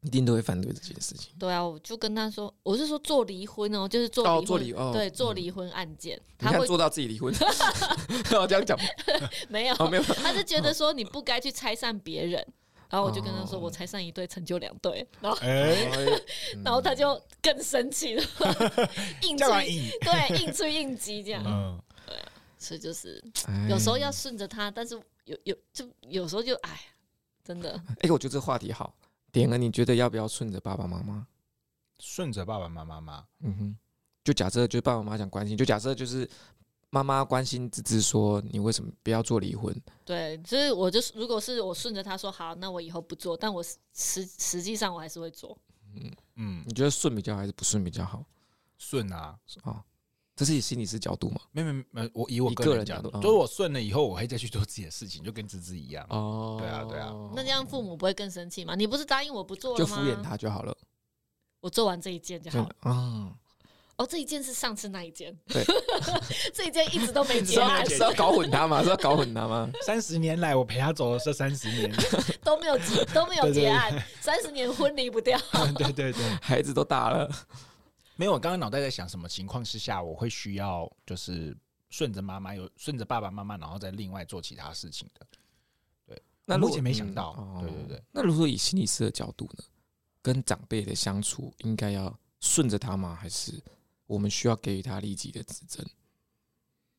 [0.02, 1.32] 一定都会反对这件事情。
[1.38, 7.34] 对啊，我就跟他说，我是说做离婚哦，就是做离婚，哦、对，做离婚案件，他会做到自己离婚。
[8.40, 8.78] 我这样讲
[9.50, 12.46] 没有，没有，他是觉得说你不该去拆散别人。
[12.92, 15.38] 然后我就跟他说：“我拆散一对，成就两对。”然后，
[16.66, 18.24] 然后他就更生气了，
[19.22, 21.80] 硬吹，对，硬吹硬挤这样。
[22.08, 22.16] 对，
[22.58, 23.24] 所以就是
[23.70, 26.82] 有时候要顺着他，但是有有就有时候就哎，
[27.44, 27.80] 真的。
[28.00, 28.92] 哎，我觉得这话题好。
[29.32, 31.26] 点了，你觉得要不要顺着爸爸妈妈？
[32.00, 33.26] 顺着爸爸妈妈吗？
[33.40, 33.78] 嗯哼，
[34.24, 36.30] 就假设就爸爸妈妈想关心，就假设就是。
[36.92, 39.72] 妈妈关心芝芝说：“你为什么不要做离婚？”
[40.04, 45.56] 对，就是我就是，如果是我顺着他说好，那我以后不做，但我实实际上我还是会做。
[45.94, 48.26] 嗯嗯，你觉得顺比较好还是不顺比较好？
[48.80, 49.84] 顺啊，哦，
[50.40, 51.42] 这是以心理师角度吗？
[51.52, 56.06] 没没没，我以我个人角度，就是我顺了以后，我会再去做自己的事情，就跟芝芝一样。
[56.10, 58.74] 哦，对啊对啊，那这样父母不会更生气吗？
[58.74, 59.86] 你不是答应我不做了吗？
[59.86, 60.74] 就敷衍他就好了。
[61.60, 62.76] 我做完这一件就好了。
[62.80, 63.34] 啊。
[63.98, 65.62] 哦，这一件是上次那一件，对，
[66.56, 68.82] 这一件一直都没结案，是要搞混他吗？
[68.82, 69.70] 是要搞混他吗？
[69.86, 71.92] 三十年来，我陪他走了这三十年，
[72.42, 75.38] 都没有结，都没有结案，三十年婚离不掉。
[75.76, 77.30] 对对对，孩子都大了，
[78.20, 78.34] 没有。
[78.34, 81.56] 我刚刚脑袋在想，什么情况之下我会需要就是
[81.90, 85.26] 顺着妈妈，有顺着爸爸妈妈，然后再另外做其他事情的。
[86.06, 87.34] 对，那目前没想到。
[87.62, 89.64] 对对对，那如果以心理师的角度呢？
[90.22, 93.16] 跟长辈的相处，应该要顺着他吗？
[93.16, 93.54] 还是？
[94.06, 95.86] 我们需要给予他立即的指正。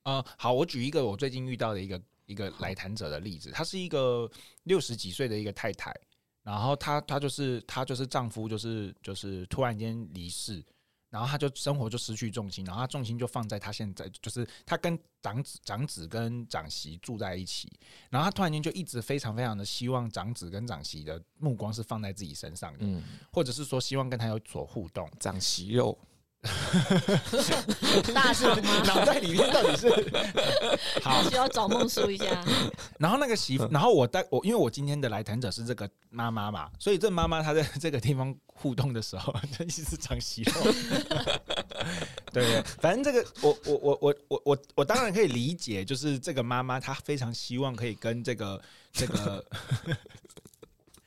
[0.05, 4.31] 呃，好，我举一个我最近遇到的一个一个来谈者的例子，她是一个
[4.63, 5.95] 六十几岁的一个太太，
[6.43, 10.65] 然后她她就是她就是丈夫就是就是突然间离世。
[11.11, 17.71] 然后他就生活就失去重心，然后他重心就放在他现在就是他跟长子、长子跟长媳住在一起，
[18.09, 23.03] 然后他突然间就一直非常非常的希望长子跟长媳的目光是放在自己身上的，嗯，
[23.33, 25.99] 或者是说希望跟他有所互动，长媳肉，
[28.15, 28.83] 大肠吗？
[28.89, 29.91] 脑袋里面到底是
[31.05, 32.43] 好需要找梦叔一下。
[32.99, 40.53] 然后那个媳妇，然后我带我，因为我今天的来谈者是这个妈妈嘛，所以这妈妈她在这个地方互动的时候，她一直长息肉。
[42.33, 48.63] 对，对，反正这个我我我我我我我当然可以理解，就是这个妈妈她非常希望可以跟这个
[48.93, 49.45] 这个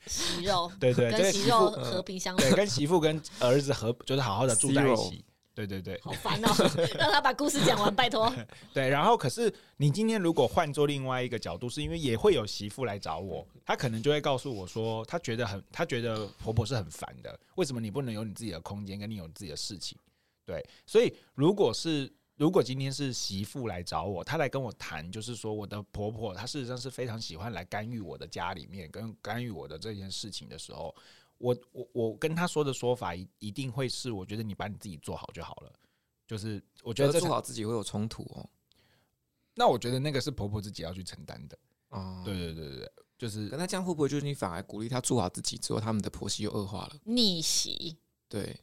[0.06, 5.24] 息肉， 对对，跟媳肉和平相处，对，跟媳妇跟儿子和就是好好的住在一起。
[5.54, 6.48] 对对对，好烦哦！
[6.98, 8.28] 让他把故事讲完，拜托。
[8.72, 19.96] 对，然后可是你今天如果换做另外一个角度，是因为也会有媳妇来找我，她可能就会告诉我说，她觉得很，她觉得婆婆是很烦的，为什么你不能有你自己的空间，跟你有自己的事情？
[20.44, 30.94] 对，所以如果是如果今天是媳妇来找我，她来跟我谈，就是说我的婆婆她事实上是非常喜欢来干预我的家里面，跟干预我的这件事情的时候。
[31.38, 35.72] 我我我跟她说的说法一一定会是，我觉得你把你自己做好就好了。
[36.26, 38.48] 就是我觉得做好自己会有冲突哦。
[39.54, 41.58] 那我觉得那个是婆婆自己要去承担的。
[41.90, 46.96] 哦，对对对对，就是那这样会不会就是你反而鼓励她做好自己之后，他们的婆媳又恶化了？
[47.04, 48.60] 逆袭，对，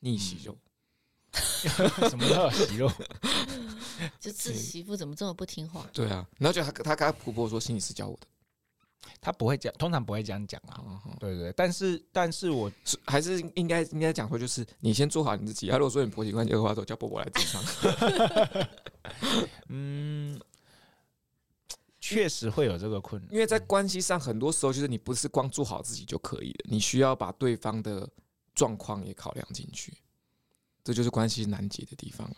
[0.00, 0.58] 逆袭肉，
[2.08, 2.90] 什么叫息肉？
[4.20, 5.84] 就这媳妇怎么这么不听话？
[5.92, 8.26] 对啊，然后就他他跟他婆婆说，心理师教我的。
[9.20, 10.80] 他不会讲，通常不会这样讲啊。
[10.86, 15.70] 嗯、哼对，对对，但是但是我是还是应该应该讲说，就是你先做好你自己。
[15.70, 18.68] 啊，如果说你婆媳关系恶化之后，叫婆婆来咨商。
[19.68, 20.38] 嗯，
[22.00, 28.08] 确实会有这个困难，因为在关系上，很多时候就是你不是光做好自己就可以了，你需要把对方的
[28.54, 29.92] 状况也考量进去，
[30.88, 32.36] 这就是关系难解的地方了。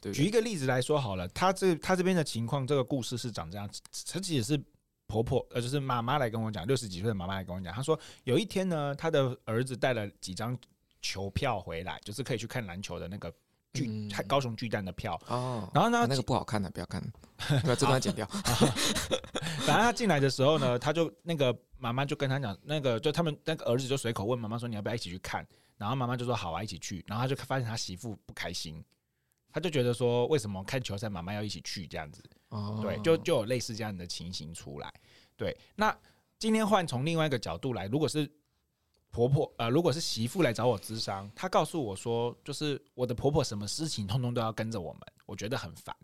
[0.00, 4.60] 对，举一个例子来说好了，他这他这边的情况，这个故事是长这样子，其实也是。
[5.08, 10.58] 婆婆呃，就是妈妈来跟我讲，六十几岁的妈妈来跟我讲，她说有一天呢，她的儿子带了几张
[11.00, 13.32] 球票回来，就是可以去看篮球的那个
[13.76, 15.70] 巨、嗯、高雄巨蛋的票哦。
[15.74, 17.02] 然后呢，那个不好看的，不要看，
[17.64, 18.26] 把这段剪掉。
[19.66, 25.46] 反正他进来的时候呢，他就那个妈妈就跟他讲，那个就他们那个儿子就随口问妈妈说，你要不要一起去看？
[25.76, 27.04] 然后妈妈就说好啊，一起去。
[27.06, 28.82] 然后他就发现他媳妇不开心，
[29.52, 32.22] 他就觉得说，为什么看球赛妈妈要一起去这样子？
[32.48, 34.92] 哦，对，就就有类似这样的情形出来。
[35.36, 35.94] 对，那
[36.38, 38.30] 今天换从另外一个角度来，如果是
[39.16, 45.96] 婆婆呃，如果是媳妇来找我咨商，她告诉我说，就是我的婆婆什么事情通通都要跟着我们，我觉得很烦。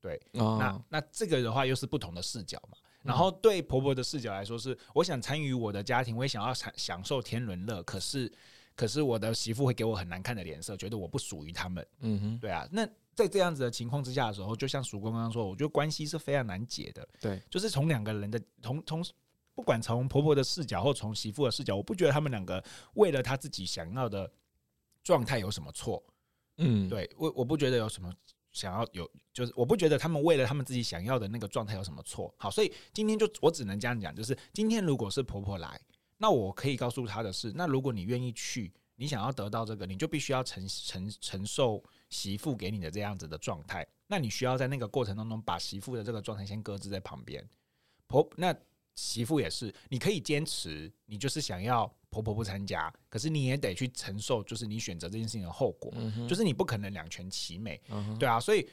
[0.00, 2.78] 对，哦、那那这个的话又是不同的视角嘛。
[3.02, 8.32] 然后对婆婆的视角来说是，我想参与我的家庭，我也想要享享受天伦乐，可是
[8.74, 11.86] 可是我的媳妇会给我很难看的脸色，觉得我不属于他们。
[12.00, 12.88] 嗯哼，对啊，那。
[13.16, 17.08] 在这样子的情况之下的时候，就像曙光刚刚说，我觉得关系是非常难解的。
[17.18, 19.02] 对，就是从两个人的从从
[19.56, 22.62] 不管从婆婆的视角或从媳妇的视角，我不觉得他们两个
[22.94, 24.30] 为了他自己想要的
[25.02, 26.00] 状态有什么错。
[26.58, 28.14] 嗯，对我我不觉得有什么
[28.52, 32.32] 想要有，就是我不觉得他们为了他们自己想要的那个状态有什么错。
[32.38, 35.80] 好，所以今天就我只能这样讲，就是今天如果是婆婆来，
[36.18, 41.82] 那我可以告诉她的是，那如果你愿意去，你想要得到这个，你就必须要承承承受。
[42.08, 47.44] 媳妇给你的这样子的状态，那你需要在那个过程当中把媳妇的这个状态先搁置在旁边。
[48.06, 48.54] 婆，那
[48.96, 58.40] 媳妇也是，你可以坚持，你就是想要婆婆不参加，可是你也得去承受，就是你选择这件事情的后果，嗯、就是你不可能两全其美，嗯、对啊。
[58.40, 58.68] 所以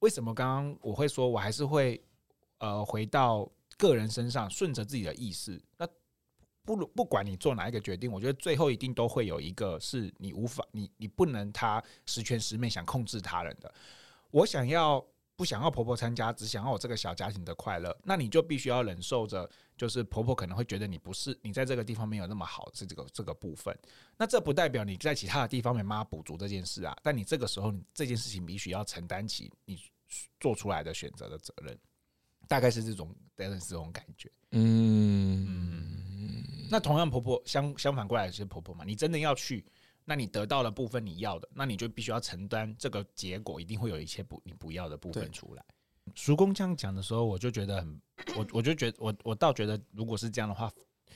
[0.00, 1.98] 为什么刚刚我会说我还是会
[2.58, 5.58] 呃回到个人身上，顺着自己的意思？
[5.78, 5.88] 那。
[6.64, 13.72] 不不管你做哪一个决定，我觉得最后一定都会有一个是你无法你你不能他十全十美想控制他人的。
[14.30, 15.02] 我想要
[15.38, 23.72] 不想要婆婆参加，只想要我这个小家庭的快乐，那你就必须要忍受着，就是婆婆可能会觉得你不是你在这个地方没有那么好，是这个这个部分。
[24.16, 26.96] 那这不代表你在其他的地方没办法补足这件事啊。
[27.04, 29.80] 但你这个时候，你这件事情必须要承担起你
[30.40, 31.78] 做出来的选择的责任，
[32.48, 34.28] 大概是这种，大概是这种感觉。
[34.50, 35.46] 嗯。
[35.46, 38.84] 嗯那同样，婆婆相相反过来是婆婆嘛？
[38.84, 39.64] 你真的要去，
[40.08, 45.62] 那你得到了部分你要的，那你就必须要承担这个结果，一定会有一些不你不要的部分出来。
[46.14, 48.00] 叔公这样讲的时候，我就觉得很，
[48.34, 50.72] 我我就觉得我我倒觉得，如果是这样的话，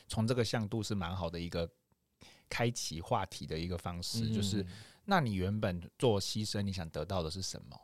[0.09, 1.67] 从这个向度是蛮好的一个
[2.51, 4.63] 开启话题的一个方式，嗯、就是
[5.07, 7.81] 那你原本做牺牲，你想得到的是什么？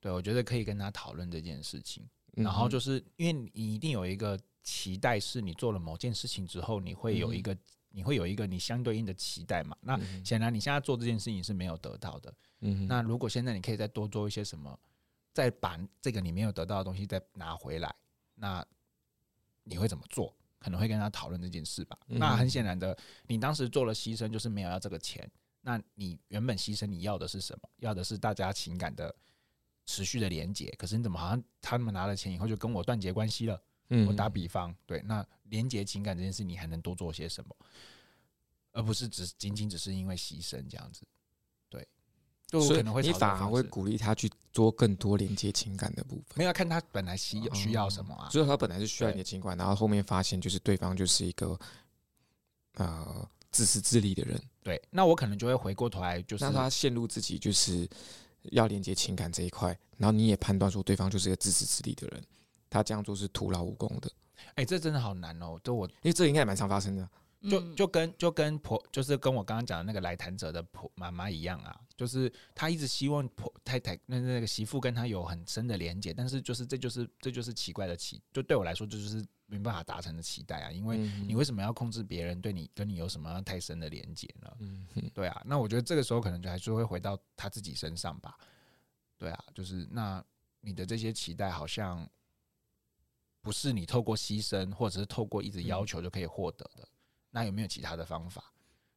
[0.00, 2.06] 对，我觉得可以跟他讨论这件事情。
[2.32, 4.38] 然后就是因为你一定有一个。
[4.66, 7.56] 期待是你做了某件事情之后，你会有一个，
[7.96, 9.74] 你会有一个你相对应的期待嘛？
[9.80, 12.34] 那显然你现在做这件事情是没有得到的。
[12.60, 14.78] 嗯，那如果现在你可以再多做一些什么，
[15.32, 17.94] 再把这个你没有得到的东西再拿回来，
[18.34, 18.62] 那
[19.64, 20.36] 你会怎么做？
[20.58, 21.98] 可能会跟他讨论这件事吧。
[22.06, 22.94] 那很显然的，
[23.28, 25.26] 你当时做了牺牲，就是没有要这个钱。
[25.62, 27.68] 那你原本牺牲你要的是什么？
[27.78, 29.14] 要的是大家情感的
[29.86, 30.70] 持续的连接。
[30.76, 33.62] 可是你怎么好像他们拿了钱以后就跟我断绝关系了？
[33.88, 37.56] 嗯，我打比方，对，那连接情感这件事，你还能多做些什么？
[38.72, 41.02] 而不是只仅仅只是因为牺牲这样子。
[41.68, 41.88] 对，
[42.46, 46.36] 就可能会你反而会鼓励他去做更多连接情感的部分。
[46.36, 48.28] 没有看他本来需需要什么啊？
[48.28, 51.58] 所以他本来是需要你的情感，然后后面发现就是对方就是一个
[52.74, 54.38] 呃自私自利的人。
[54.62, 57.88] 对，那我可能就会回过头来，就是让他陷入自己就是
[58.50, 62.22] 要连接情感这一块，然后你也判断说对方就是一个自私自利的人。
[62.68, 64.10] 他这样做是徒劳无功的，
[64.50, 65.58] 哎、欸，这真的好难哦！
[65.62, 67.08] 就我，因为这应该也蛮常发生的，
[67.50, 80.70] 就就跟就跟婆，就是跟我刚刚讲的那个来谈者的婆妈妈一样啊，就是她一直希望婆太太那那个媳妇跟她有很深的连接，但是就是这就是这就是奇怪的期，就对我来说这就是没办法达成的期待啊！
[80.70, 84.50] 因为你为什么要控制别人对你跟你有什么样太深的连接呢？
[84.60, 88.36] 嗯，对啊，那我觉得这个时候可能就还是会回到他自己身上吧。
[89.18, 90.24] 对啊，就是那
[90.60, 92.08] 你的这些期待好像。
[93.46, 96.88] 不是你透过牺牲或者是透过一直要求就可以获得的，
[97.30, 98.42] 那有没有其他的方法？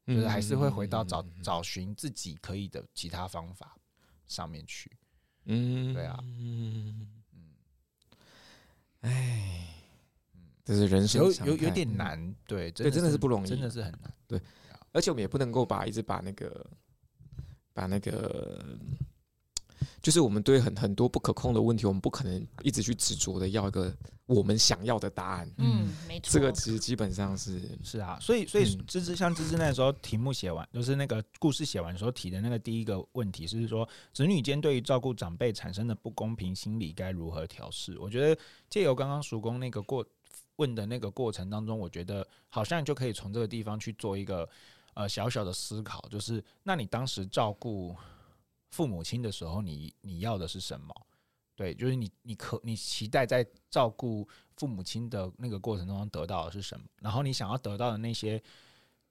[0.08, 3.78] 就是还是会回到找找寻自己可以的其他方法
[4.26, 4.91] 上面去。
[5.45, 7.52] 嗯，对啊，嗯嗯，
[9.02, 9.68] 哎，
[10.66, 14.12] 这是人生有有有点难，对对，真的是不容易，真的是很难。
[14.28, 14.41] 对，
[14.91, 16.66] 而且我们也不能够把一直把那个
[17.72, 18.66] 把那个。
[20.01, 23.93] 就是我们对很很多不可控的问题，我们不可能一直去执着的要一个
[24.25, 25.51] 我们想要的答案。
[25.57, 37.97] 嗯，没错，这个其实基本上是是啊，所以所以芝芝像芝芝那时候题目写完，就是那个故事写完的时候提的那个第一个问题，是说子女间对于照顾长辈产生的不公平心理该如何调试？
[37.99, 40.05] 我觉得借由刚刚叔公那个过
[40.55, 44.47] 问的那个过程当中，我觉得好像就可以从这个地方去做一个
[44.93, 47.95] 呃小小的思考，就是那你当时照顾。
[48.70, 50.93] 父母亲的时候，你你要的是什么？
[51.55, 56.86] 对，就是你你可你期待在照顾父母亲的那个过程中得到的是什么？
[57.01, 58.41] 然后你想要得到的那些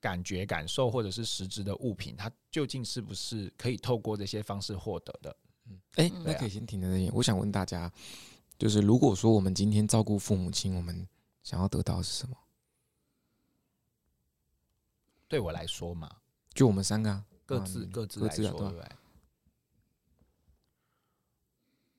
[0.01, 5.37] 感觉、感受，或者是实质的物品，它究竟是不是可以透过这些方式获得的？
[5.67, 7.11] 嗯，哎，那可以先停在这里。
[7.11, 7.93] 我想问大家，
[8.59, 11.07] 就是如果说我们今天照顾父母亲，我们
[11.43, 12.35] 想要得到的是什么？
[15.29, 16.11] 对我来说嘛，
[16.55, 18.89] 就我们三个、啊、各自各自来说，对不对？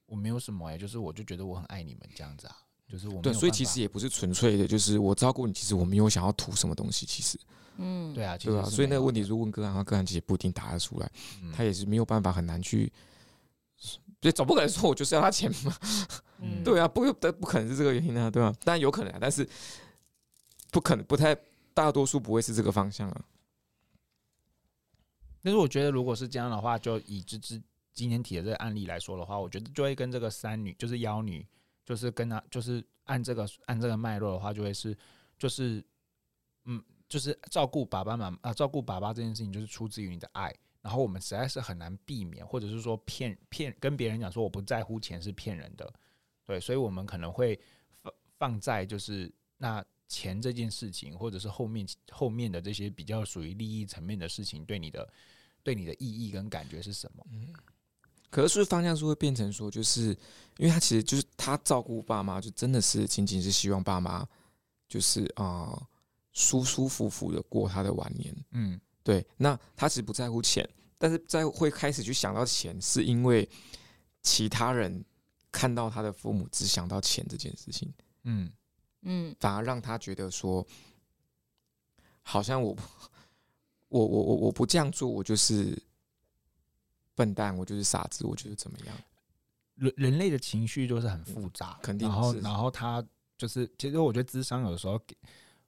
[0.09, 2.57] 我没有什么哎、欸，就是我就觉得我很爱你们这样子啊，
[2.87, 7.39] 就是我对，所以其实也不是纯粹的，就是我照顾你，其实我没有想要图什么东西，其实，
[7.77, 8.63] 嗯，对啊，对吧？
[8.63, 11.11] 所以那个问题如果问个案，个案其实不一定答得出来，
[11.43, 12.91] 嗯、他也是没有办法很难去，
[14.19, 15.77] 对，总不可能说我就是要他钱嘛，
[16.39, 18.51] 嗯、 对啊，不不不可能是这个原因啊，对吧？
[18.63, 19.47] 当然有可能啊，但是
[20.71, 21.37] 不可能，不太
[21.73, 23.21] 大多数不会是这个方向啊。
[25.41, 27.61] 但是我觉得如果是这样的话，就以知之。
[27.99, 31.45] 今天提的这个案例来说的话，我觉得就会跟这个三女，就是妖女，
[31.85, 34.97] 就是跟她，就是按这个按这个脉络的话，就会是，
[35.37, 35.83] 就是，
[36.63, 40.55] 嗯，就是照顾爸爸妈妈啊，照顾爸爸这件事情，就是出自于你的爱。
[40.81, 45.93] 然后我们实在是很难避免，或者是说骗骗跟别人讲说我不在乎钱是骗人的，
[46.45, 47.59] 对，所以我们可能会
[48.01, 55.13] 放放在就是那钱这件事情，或者是后面后面的这些比较属于利益层面的事情，对你的
[55.63, 57.27] 对你的意义跟感觉是什么？
[57.29, 57.53] 嗯。
[58.29, 60.09] 可是方向是会变成说，就是
[60.57, 64.23] 因为他其实就是他照顾爸妈，就真的是仅仅是希望爸妈
[64.87, 65.87] 就是啊、呃、
[66.31, 68.35] 舒舒服服的过他的晚年。
[68.51, 69.25] 嗯，对。
[69.35, 70.67] 那他其实不在乎钱，
[70.97, 73.49] 但是在会开始去想到钱，是因为
[74.21, 75.03] 其他人
[75.51, 77.91] 看到他的父母只想到钱这件事情。
[78.25, 78.51] 嗯
[79.01, 80.63] 嗯，反而让他觉得说，
[82.21, 82.77] 好像我
[83.89, 85.75] 我我我我不这样做，我就是。
[87.19, 88.95] 笨蛋，我就是傻子，我就是怎么样？
[89.75, 92.07] 人人类的情绪就是很复杂，肯定。
[92.07, 93.05] 然后，然后他
[93.37, 94.97] 就是，其实我觉得智商有的时候，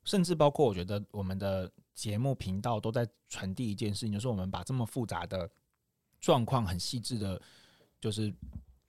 [0.06, 5.50] 甚至包括我觉得我们的节目频道都在传递一件事情，就是我们把这么复杂的
[6.22, 7.42] 状况很细致的，
[8.00, 8.34] 就是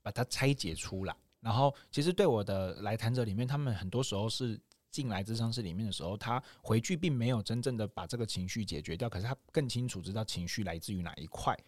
[0.03, 1.17] 把它拆解出来。
[1.41, 4.61] 然后，其实对我的来谈者里面，他们很多时候是
[4.93, 11.59] 进来智商室里面的时候，他回去并没有真正的把这个情绪解决掉，可是他更清楚知道情绪来自于哪一块。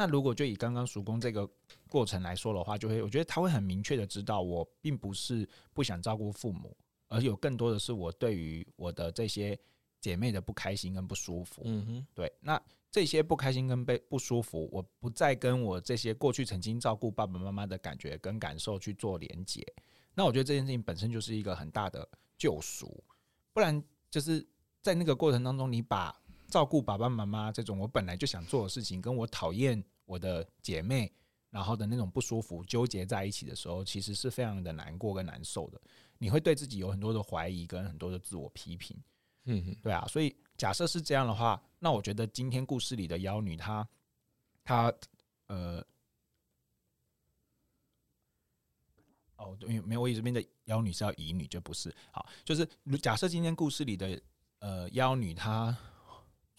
[0.00, 1.46] 那如果就以刚刚叔公这个
[1.90, 6.74] 过程来说的话，就会我觉得他会很明确的知道，我并不是不想照顾父母，
[7.08, 9.58] 而有更多的是我对于我的这些
[10.00, 11.60] 姐妹的不开心跟不舒服。
[11.66, 12.32] 嗯哼，对。
[12.40, 12.58] 那
[12.90, 19.62] 这些不开心跟被不舒服，我不再跟我这些过去曾经照顾爸爸妈妈的感觉跟感受去做连接。
[20.14, 23.04] 那我觉得这件事情本身就是一个很大的救赎，
[23.52, 24.48] 不然就是
[24.80, 31.08] 在那个过程当中，你把照顾爸爸妈妈这种我本来就想做的事情，跟我讨厌我的姐妹，
[31.50, 35.80] 然后的那种不舒服纠结在一起的时候，其实是非常的难过跟难受的。
[36.18, 39.00] 你会对自己有很多的怀疑跟很多的自我批评。
[39.44, 40.04] 嗯，对啊。
[40.08, 43.88] 所以假设是这样的话，那我觉得今天故事里的妖女她，
[44.64, 44.92] 她，
[45.46, 45.80] 呃，
[49.36, 51.94] 哦，对，没有，我这边的妖女是要乙女，就不是。
[52.10, 52.68] 好，就是
[53.00, 54.20] 假设今天故事里的
[54.58, 55.78] 呃妖女她。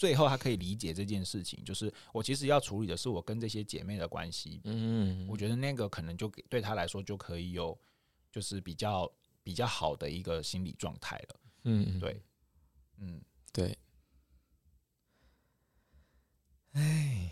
[0.01, 4.59] 最后，他可以理解这件事情，就是我其实要处理的是我跟这些姐妹的关系。
[4.63, 7.79] 嗯，我觉得那个可能就对他来说就可以有，
[8.31, 9.07] 就是比较
[9.43, 11.39] 比较好的一个心理状态了。
[11.65, 12.19] 嗯，对，
[12.97, 13.21] 嗯，
[13.53, 13.77] 对。
[16.71, 17.29] 哎，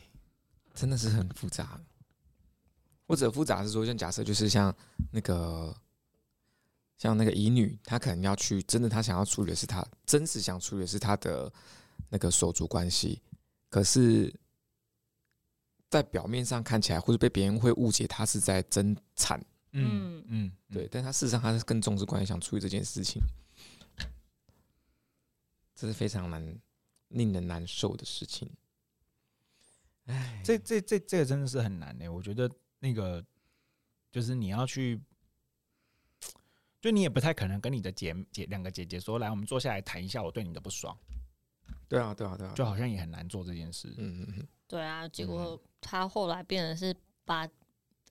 [0.76, 1.84] 真的是很复杂。
[3.08, 4.72] 或者复杂是说，像假设就是像
[5.12, 5.76] 那个
[7.00, 11.52] 像那个乙女，她可能要去，真的她想要处理的是她真实想处理的是她的。
[12.10, 13.22] 那个手足关系，
[13.70, 14.34] 可是，
[15.90, 19.40] 在表面上看起来，或者被别人会误解，他是在争产。
[19.72, 23.22] 嗯嗯，对，但他事实上他是更重视关系，想处理这件事情，
[25.76, 26.60] 这是非常难、
[27.10, 28.50] 令人难受的事情。
[30.06, 32.12] 哎，这这这这个真的是很难的。
[32.12, 32.50] 我觉得
[32.80, 33.24] 那个
[34.12, 35.00] 就是你要去，
[36.82, 40.98] 就你也不太可能跟你的姐姐两个姐姐说，来，我们坐下来谈一下我对你的不爽。
[41.88, 43.88] 对啊，对啊，对啊，就好像也很难做这件事。
[43.98, 46.96] 嗯嗯嗯，对啊，结果他后来变成是
[47.26, 47.50] 把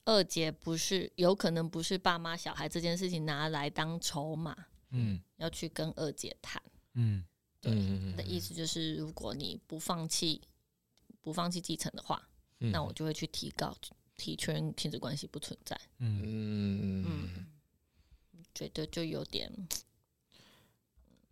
[0.04, 4.56] 二姐不是有可能不是爸妈小孩这件事情拿来当筹码，
[4.90, 6.62] 嗯，要去跟二姐谈，
[6.94, 7.24] 嗯，
[7.61, 7.72] 对，
[8.16, 10.40] 的意思就是如果你不放弃
[11.20, 12.28] 不放弃继承的话，
[12.59, 13.76] 那我就会去提告，
[14.16, 15.78] 提确认亲子关系不存在。
[15.98, 17.04] 嗯嗯。
[17.06, 17.46] 嗯，
[18.54, 19.52] 觉得就有点。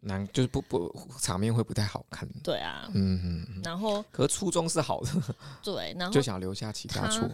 [0.07, 2.29] 难就是不不场面会不太好看。
[2.43, 5.11] 对啊，嗯嗯，然后可是初衷是好的，
[5.63, 7.29] 对，然后就想留下其他处。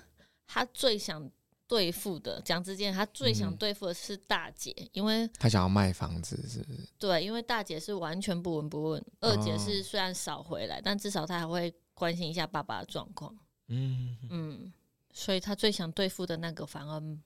[0.46, 1.30] 他最想
[1.66, 6.78] 对付的，讲之间他最想对付的是大姐，因为他想要卖房子，是不是？
[6.98, 13.34] 对，因为大姐是完全不闻不问，二姐是虽然少回来，但至少他还会关心一下爸爸的状况。
[13.68, 14.72] 嗯嗯，
[15.12, 17.18] 所以他最想对付的那个反而。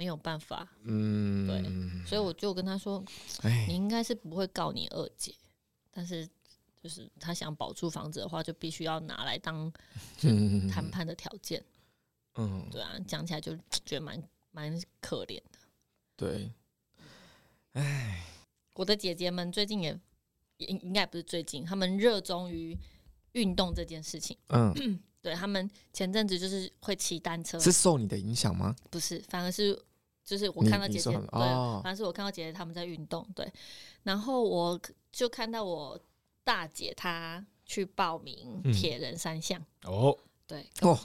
[0.00, 3.04] 没有办法，嗯，对，所以我就跟他说，
[3.68, 5.34] 你应该是不会告你二姐，
[5.90, 6.26] 但是
[6.82, 9.70] 就是他想保住房子的话，就必须要拿来当
[10.72, 11.62] 谈判的条件，
[12.36, 14.22] 嗯，对啊，讲起来就觉得蛮
[14.52, 15.58] 蛮可怜的，
[16.16, 16.50] 对，
[17.72, 18.24] 唉，
[18.76, 20.00] 我的姐姐们最近也
[20.56, 22.74] 应应该不是最近，他们热衷于
[23.32, 24.72] 运动这件事情，嗯，
[25.20, 28.74] 对他们前阵子就是会骑单车，是受你的影响吗？
[28.88, 29.78] 不是，反而是。
[30.24, 31.22] 就是我看到姐姐，对，
[31.82, 33.52] 反正是我看到姐姐他们在运动，对，
[34.04, 35.98] 然后我就看到我
[36.44, 39.60] 大姐她去报名铁人三项。
[39.82, 40.16] 哦，
[40.46, 40.98] 对哦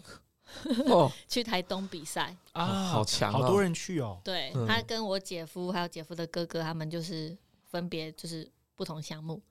[0.87, 2.35] 哦， 去台东比赛。
[2.51, 9.41] 啊，好强，好多人去哦，对，她跟我姐夫还有姐夫的哥哥，他们就是分别就是不同项目，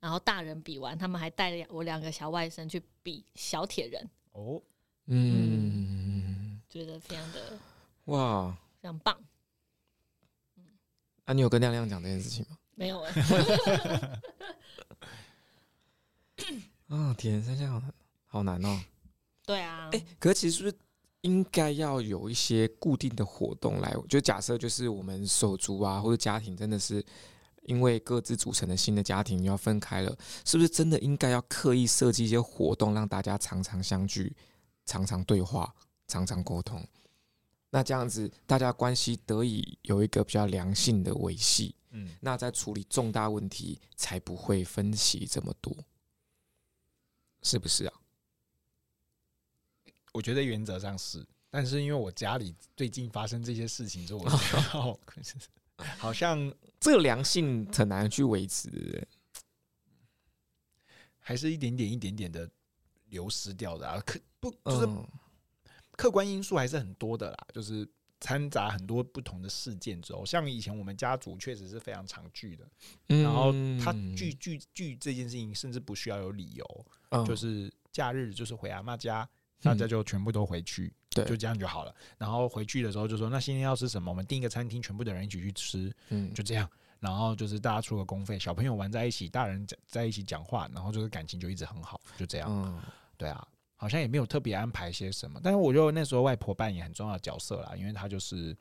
[0.00, 4.60] 然后大人比完，他们还带了我两个小外甥去比小铁人哦，
[5.06, 7.58] 嗯，觉得非常的
[8.06, 8.56] 哇。
[8.80, 9.16] 非常棒。
[10.56, 10.64] 嗯，
[11.24, 12.56] 啊，你有跟亮亮讲这件事情吗？
[12.74, 13.12] 没有哎。
[16.88, 17.94] 啊，铁人三项好难，
[18.26, 18.80] 好难哦。
[19.44, 19.90] 对啊。
[19.92, 20.76] 哎，可是其实是不是
[21.20, 23.94] 应该要有一些固定的活动来？
[24.08, 27.04] 就假设就是我们手足啊，或者家庭真的是
[27.64, 30.16] 因为各自组成的新的家庭要分开了，
[30.46, 34.34] 是不是真的应该要刻意设计一些活动，让大家常常相聚、
[34.86, 35.72] 常常对话、
[36.08, 36.82] 常常沟通？
[37.72, 45.72] 那这样子，大家关系得以有一个比较良性的维系，嗯，那在处理重大问题才不会分歧这么多，
[47.42, 47.94] 是不是啊？
[50.12, 54.98] 我觉得原则上是，但是因为我家里最近发生这些事情之后，我觉得
[55.96, 59.06] 好像这个良性很难去维持，
[61.20, 62.50] 还是一点点、一点点的
[63.10, 64.88] 流失掉的啊，可不就是。
[66.00, 67.86] 嗯客观因素还是很多的啦，就是
[68.20, 72.66] 掺杂很多不同的事件之后，像以前我们家族确实是非常常聚的，
[73.08, 79.28] 嗯、然后他聚聚聚这件事情甚至不需要有理由，嗯、就是假日就是回阿妈家，
[79.62, 81.94] 大家就全部都回去，对、嗯，就这样就好了。
[82.18, 84.10] 然后回去的时候就说，那今天要吃什么？
[84.10, 86.68] 我们订一个餐厅，全部的人一起去吃，嗯，就这样。
[86.98, 92.48] 然后就是大家出个公费，小朋友玩在一起，大人在在一起讲话，然后就是感情就一直很好，就这样。
[92.50, 92.80] 嗯、
[93.16, 93.46] 对啊。
[93.80, 98.54] 好像也没有特别安排些什么，但是我觉得那时候外婆扮演很重要的角色啦，因为她就是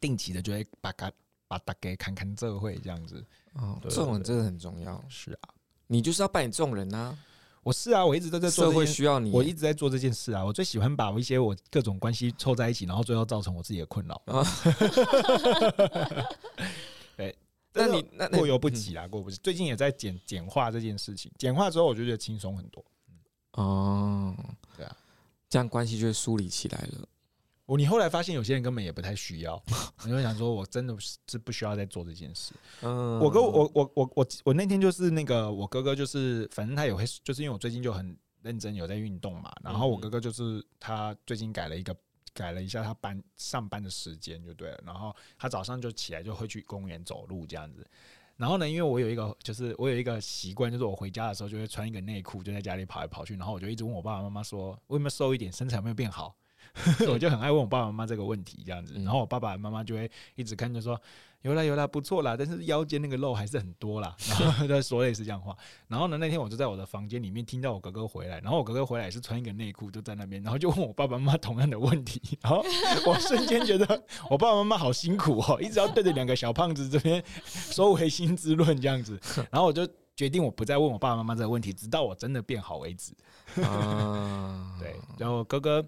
[0.00, 1.12] 定期的就会把把
[1.46, 3.24] 把大家看看这会这样子。
[3.52, 5.00] 哦，这种真的很重要。
[5.08, 5.54] 是啊，
[5.86, 7.18] 你就是要扮演这种人呐、啊。
[7.62, 10.44] 我是啊，我一直都在做，社会需要你，我一直在做这件事啊。
[10.44, 14.20] 我最喜欢把一些我各种关系凑在一起，然后最后造成我自己的困扰。
[14.26, 14.44] 啊，
[17.16, 17.32] 对，
[17.72, 19.36] 那你那过犹不及啦，过不及。
[19.40, 22.84] 最近也在简简化这件事情，简化之后我就觉得轻松很多。
[23.52, 24.34] 哦，
[24.76, 24.96] 对啊，
[25.48, 27.08] 这样关系就会梳理起来了。
[27.66, 29.62] 我你后来发现有些人根本也不太需要，
[30.04, 30.94] 你会想说，我真的
[31.30, 32.52] 是不需要再做这件事。
[32.82, 41.96] 嗯，我哥，我我我我我那天就是那个我哥哥，就是反正他也会，就是因为我最近就很认真有在运动嘛，然后我哥哥就是他最近改了一个
[42.34, 47.86] 改了一下他班上班的时间就对了，然后他早上就起来就会去公园走路这样子，
[48.42, 56.34] 然后呢，因为我有一个就是我有一个习惯，就是我回家的时候就会穿一个内裤就在家里跑来跑去，然后我就一直问我爸爸妈妈说，我有没有瘦一点，身材有没有变好？
[57.08, 60.98] 我就很爱问我爸爸妈妈这个问题，这样子，然后我爸爸妈妈就会一直看着说，
[61.42, 65.54] 有啦有啦，不错啦，但是腰间那个肉还是很多啦， 然后他说类似这样话。
[65.88, 72.64] 然后呢，那天我就在我的房间里面听到我哥哥回来，然后我哥哥回来也是穿一个内裤就在那边，然后就问我爸爸妈妈同样的问题，然后
[73.06, 79.20] 我瞬间觉得我爸爸妈妈好辛苦哦，一直要对着两个小胖子这边说唯心之论这样子，
[79.50, 83.12] 然后我就决定我不再问我爸爸妈妈这个问题，直到我真的变好为止。
[83.62, 85.84] 啊，对，然后哥哥。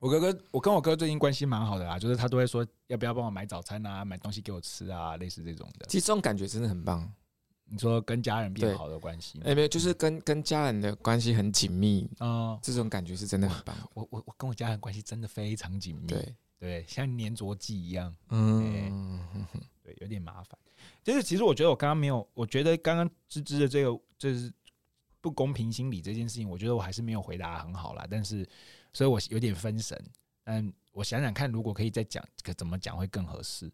[0.00, 5.84] 我哥哥，我跟我哥最近关系蛮好的啦，就是他都会说要不要帮我买早餐啊，买东西给我吃啊，类似这种的。
[5.86, 7.08] 其实这种感觉真的很棒。
[7.66, 9.40] 你说跟家人变好的关系？
[9.44, 13.76] 哎，没有，就是跟跟家人的关系很紧密啊，这种感觉是真的很棒。
[13.92, 18.12] 我我我跟我家人关系真的非常紧密，对对，像粘着剂一样。
[18.30, 19.20] 嗯，
[19.84, 20.58] 对，有点麻烦。
[21.04, 24.50] 就是其实我觉得我刚刚没有，我觉得刚刚芝芝的这个就是
[25.20, 28.48] 不公平心理这件事情，我觉得我还是没有回答很好啦，但是。
[28.92, 30.02] 所以我有点分神，
[30.44, 33.66] 嗯，我想想看，如果可以再讲，可怎么讲会更合适？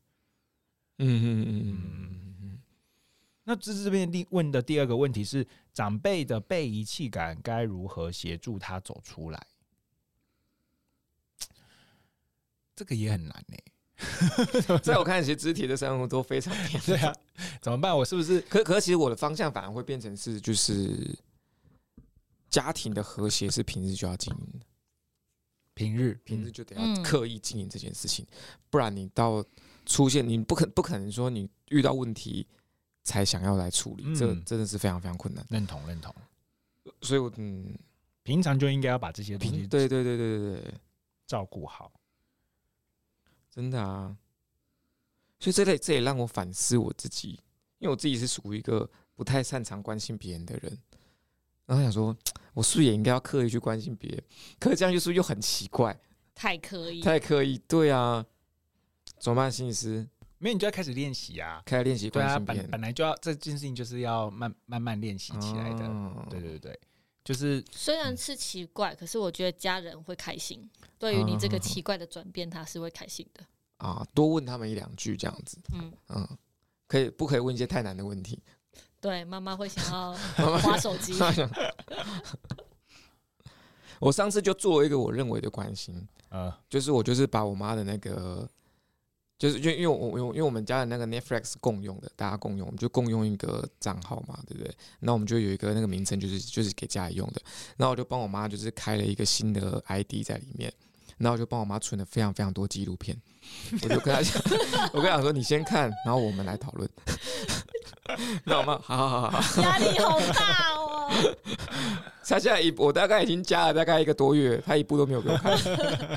[0.98, 2.58] 嗯嗯嗯嗯嗯。
[3.44, 9.46] 那这这边第问的第二个问题是，长辈的被遗弃感该如何协助他走出来？
[12.74, 14.78] 这个也很难呢、欸。
[14.82, 16.54] 在我看，其实肢体的生活都非常
[16.84, 17.14] 对啊，
[17.62, 17.96] 怎么办？
[17.96, 18.40] 我是不是？
[18.42, 21.18] 可可，其实我的方向反而会变成是，就是
[22.50, 24.66] 家庭的和谐是平日就要经营的。
[25.76, 28.26] 平日平日就得要刻意经营这件事情，
[28.70, 29.44] 不然你到
[29.84, 32.46] 出现你不可不可能说你遇到问题
[33.04, 35.46] 才想要来处理，这真的是非常非常困难。
[35.50, 36.14] 认同认同，
[37.02, 37.78] 所以我嗯，
[38.22, 40.74] 平常就应该要把这些东西对对对对对对
[41.26, 41.92] 照顾好，
[43.50, 44.16] 真的啊。
[45.38, 47.38] 所以这类这也让我反思我自己，
[47.78, 50.78] 因为我自己是属于一个不太擅长关心别人的人。
[51.66, 52.16] 然后想说，
[52.54, 54.22] 我是不是也应该要刻意去关心别人？
[54.58, 55.98] 可是这样就是又很奇怪，
[56.34, 58.24] 太刻意，太刻意，对啊，
[59.18, 59.50] 怎么办？
[59.50, 60.08] 心理师，
[60.38, 62.64] 没有你就要开始练习啊，开始练习关心别人。
[62.64, 65.84] 对啊，本本来就要这件事情就是要慢慢慢练习起来的。
[65.86, 66.78] 哦、对对对，
[67.24, 70.70] 就是虽然是奇怪，可是我觉得家人会开心。
[70.98, 73.44] 对于你这个奇怪的转变，他是会开心的
[73.78, 74.06] 啊。
[74.14, 76.38] 多问他们一两句这样子，嗯嗯，
[76.86, 78.40] 可以不可以问一些太难的问题？
[79.00, 80.12] 对，妈妈会想要
[80.58, 81.14] 滑手机。
[83.98, 88.46] 我上次就做了一个我认为的关心，呃，就是我就是把我妈的那个，
[89.38, 94.70] 就是因为因为我因为我们家的那个 Netflix 共用的，大家共用，我们就共用一个账号嘛，对不对？
[95.00, 97.40] 那我们就有一个那个名称，就是就是给家里用的。
[97.78, 100.70] 然后我就帮我妈就是开了一个新的 ID 在里面，
[101.16, 103.18] 然后我就帮我妈存了非常非常多纪录片。
[103.82, 104.42] 我就跟她讲，
[104.92, 106.90] 我跟她说，你先看，然后我们来讨论。
[108.44, 111.10] 那我妈，好好好好，压力好大哦。
[112.28, 115.56] 他现在一，我大概已经加了大概一个多月，他一部都没有给我看。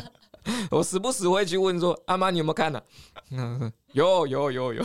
[0.71, 2.81] 我时不时会去问说：“阿妈，你有没有看 呢？”
[3.93, 4.83] 有有有有。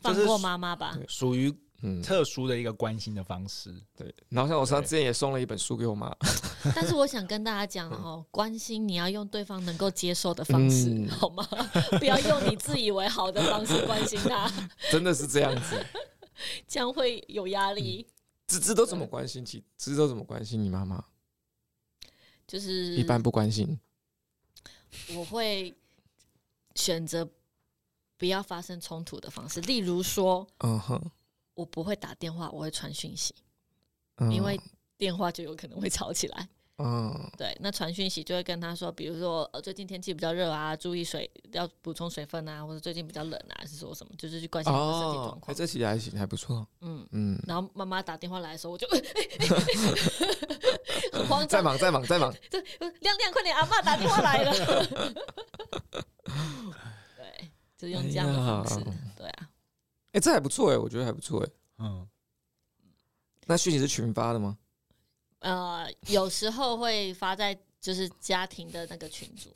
[0.00, 1.54] 放过妈妈吧，属于。
[1.86, 4.12] 嗯，特殊的一个关心的方式，对。
[4.30, 6.10] 然后像我上之前也送了一本书给我妈，
[6.74, 11.46] 但是我想跟大家讲哦，关心你要用对方能够接受的方式，嗯、好吗？
[12.00, 14.50] 不要用你自以为好的方式关心他。
[14.90, 15.86] 真的是这样子，
[16.66, 18.06] 这样会有压力。
[18.46, 19.44] 芝、嗯、芝都怎么关心？
[19.44, 21.04] 其芝芝都怎么关心你妈妈？
[22.46, 23.78] 就是一般不关心。
[25.14, 25.74] 我会
[26.74, 27.28] 选择
[28.16, 31.10] 不要发生冲突的方式，例如说，嗯哼。
[31.54, 33.34] 我不会打电话，我会传讯息，
[34.16, 34.60] 嗯、因为
[34.96, 36.48] 电话就有可能会吵起来。
[36.78, 45.42] 嗯，对，那传讯息就会跟他说，比如说呃，最近天气比较热啊，注意水要补充水分啊，或者最近比较冷啊，还是说什么，就是去关心他的身体状况。
[45.46, 46.66] 哎、哦，这其实还行，还不错。
[46.80, 47.36] 嗯嗯。
[47.36, 48.88] 嗯然后妈妈打电话来的时候，我就
[51.12, 52.34] 很慌张，在忙，在忙，在忙。
[52.50, 54.52] 对，亮亮，快点，阿嬷打电话来了。
[57.16, 58.80] 对，就用这样的方式。
[58.80, 59.48] 哎、对啊。
[60.14, 61.50] 哎，这还不错哎，我觉得还不错哎。
[61.78, 62.08] 嗯，
[63.46, 64.56] 那讯息是群发的吗？
[65.40, 69.50] 呃，有时候会发在就是家庭的那个群组，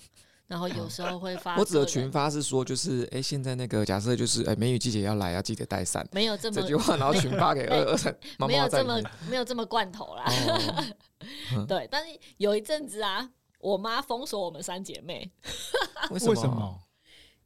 [0.49, 1.57] 然后有时候会发。
[1.57, 6.07] 我指的群发是说，就是哎、欸，现在那个假设就是哎，梅雨季节要来，要记得带伞。
[6.13, 8.47] 没有这么这句话，然后群发给 二二。
[8.47, 9.01] 没有这么
[9.31, 10.25] 没有这么罐头啦。
[11.57, 13.31] 哦、 对，但是有一阵子啊，
[13.61, 15.31] 我妈封锁我们三姐妹。
[16.11, 16.81] 为什么？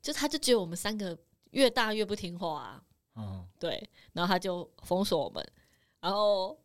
[0.00, 1.16] 就她就觉得我们三个
[1.50, 2.82] 越大越不听话啊。
[3.16, 5.46] 嗯，对，然后他就封锁我们，
[6.00, 6.58] 然后。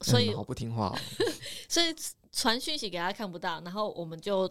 [0.00, 0.96] 所以、嗯、好不听话、哦，
[1.68, 1.94] 所以
[2.32, 4.50] 传讯息给他看不到，然后我们就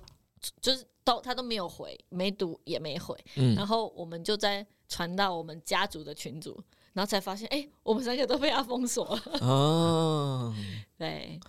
[0.62, 6.62] 就是都他都没有回，没读也没回，嗯、然后我们就在传到我们家族的群组，
[6.94, 9.24] 然后才发现， 哎、欸，我们三个都被他封锁了。
[9.42, 10.54] 哦，
[10.96, 11.40] 对，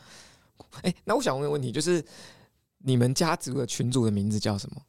[0.81, 2.03] 哎、欸，那我想问个问题，就是
[2.79, 4.81] 你们家族的群组的名字叫什么？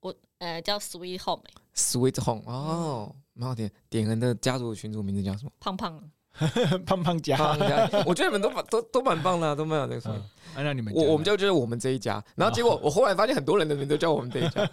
[0.00, 3.70] 我呃叫 Sweet Home，Sweet Home 哦，蛮好听。
[3.88, 5.52] 点恩的家族的群主名字叫什么？
[5.60, 6.02] 胖胖。
[6.86, 7.36] 胖胖家，
[8.06, 10.24] 我觉得你们都蛮都都蛮棒的，都蛮有那个。
[10.54, 14.66] 按照你们，我我们就觉得我们这一家，然后结果我后来发现很多人的名都叫我们这一家。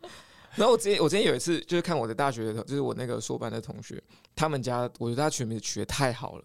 [0.56, 4.02] 然后我之前我之前有一次就是看我的大学的，就是我那个硕班的同学，
[4.34, 6.44] 他们家我觉得他取名字取的太好了，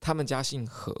[0.00, 0.92] 他们家姓何，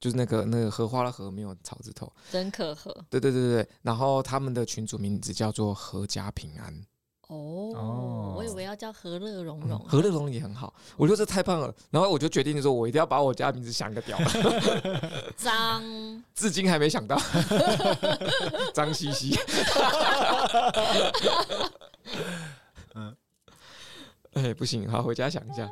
[0.00, 2.92] 就是那个那个荷花的荷没有草字头，真可和。
[3.08, 6.84] 对对对对对，然后他们的群主名字叫做阖家平安。
[7.28, 11.74] 哦，oh, 我以为要叫和乐融融，和乐融融也很好，我觉得这太棒了。
[11.90, 14.18] 然后我就决定说，我一定要把我家名字想个屌。
[15.36, 15.82] 张，
[16.34, 17.16] 至今还没想到。
[18.74, 19.34] 张西西。
[22.94, 23.16] 嗯，
[24.34, 25.70] 哎，不行，好，回家想一下。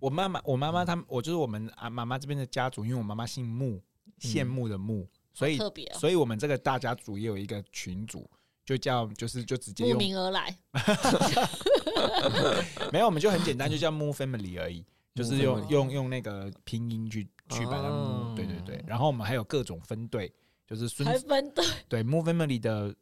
[0.00, 3.82] 我妈妈，我妈妈，她们，我就是我们啊妈妈这边的家族，因为我妈妈姓穆，
[4.20, 8.28] 羡慕的穆，所以特别，所以我们这个大家族也有一个群组。
[8.68, 10.54] 就叫就是就直接用慕名而来，
[12.92, 18.36] 没有，我们就很简单，就叫 Mu Family 而已，就是用用用那个拼音去去把它，oh.
[18.36, 18.84] 对对对。
[18.86, 20.30] 然后我们还有各种分队，
[20.66, 22.94] 就是孙子分队，对 Mu Family 的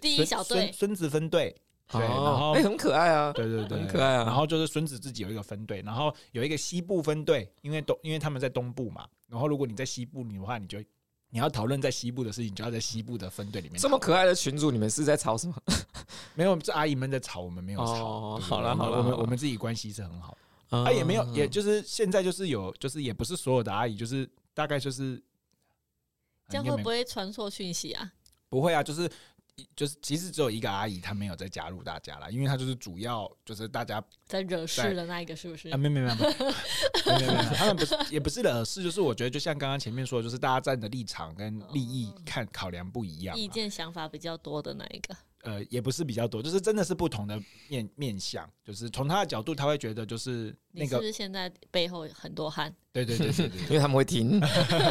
[0.00, 1.54] 第一小队孙子分队，
[1.92, 4.24] 对，然后哎很可爱啊，对对对，很可爱啊。
[4.24, 10.82] 然后就是孙子自己有一个分队，然后有一个西部分队，因为东因为他们在东部嘛，然后如果你在西部你的话，你就。
[11.30, 13.80] 你要讨论在西部的事情，就要在西部的分队里面。
[13.80, 15.54] 这么可爱的群主，你们是在吵什么？
[16.34, 17.92] 没有，这阿姨们在吵，我们没有吵。
[18.04, 20.36] 哦，好了好了，我们我们自己关系是很好。
[20.68, 25.22] 啊，也没有，也就是现在就是有，就是也不是所有的阿姨，就是大概就是
[26.48, 28.12] 这样会不会传错讯息啊？
[28.48, 29.10] 不会啊，就是。
[29.76, 35.68] 就是其实只有一个阿姨，她没有再加入大家了，因为她就是主要就是大家在惹事的那一个，是不是？
[35.70, 45.16] 啊，没没没没没没没，他们不是也不是惹事，就是我觉得就像刚刚前面说的，就是大家站的立场跟利益看考量不一样，意见想法比较多的那一个。
[45.42, 52.70] 呃，也不是比较多，就是真的是不同的面面相，就是从他的角度，他会觉得就是那个是不是现在背后很多汗？
[52.92, 54.38] 对对对对对， 因为他们会听，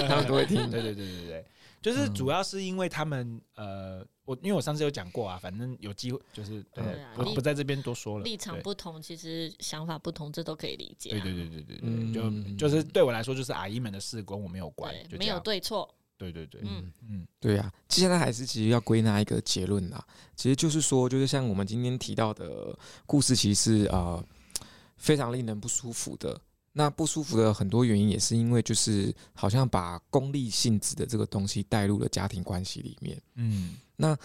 [0.09, 1.45] 他们都会听，对对对对对，
[1.83, 4.03] 就是主要是因为他们呃。
[4.29, 6.83] 我因为我上次有讲过啊，反正有机会就是对，
[7.17, 8.23] 我不在这边多说了。
[8.23, 11.09] 立场不同，其实想法不同，这都可以理解。
[11.09, 15.91] 对对对对对对，就就是对我来说，就是阿姨们的事跟我没有关，没有对错。
[16.15, 17.73] 对对对，嗯嗯，对呀。
[17.87, 20.05] 现在还是其实要归纳一个结论啦，
[20.35, 22.77] 其实就是说，就是像我们今天提到的
[23.07, 24.23] 故事，其实是呃
[24.97, 26.39] 非常令人不舒服的。
[26.71, 33.21] 那不舒服的很多原因，也是因为就是好像把功利性质的这个东西带入了家庭关系里面。
[33.35, 33.75] 嗯。
[33.95, 34.17] 那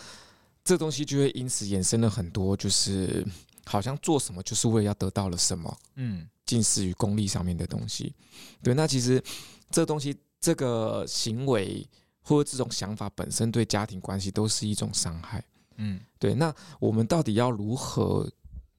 [0.63, 3.27] 这东西就会因此衍生了很多，就是
[3.65, 8.15] 好像做什么就是为了要得到了什么，嗯，近似于功利上面的东西。
[8.63, 9.23] 对，那其实
[9.71, 11.87] 这东西、这个行为
[12.23, 15.45] 或者这种想法本身对家庭关系都是一种伤害，
[15.77, 16.35] 嗯，对。
[16.35, 18.31] 那我们到底要如何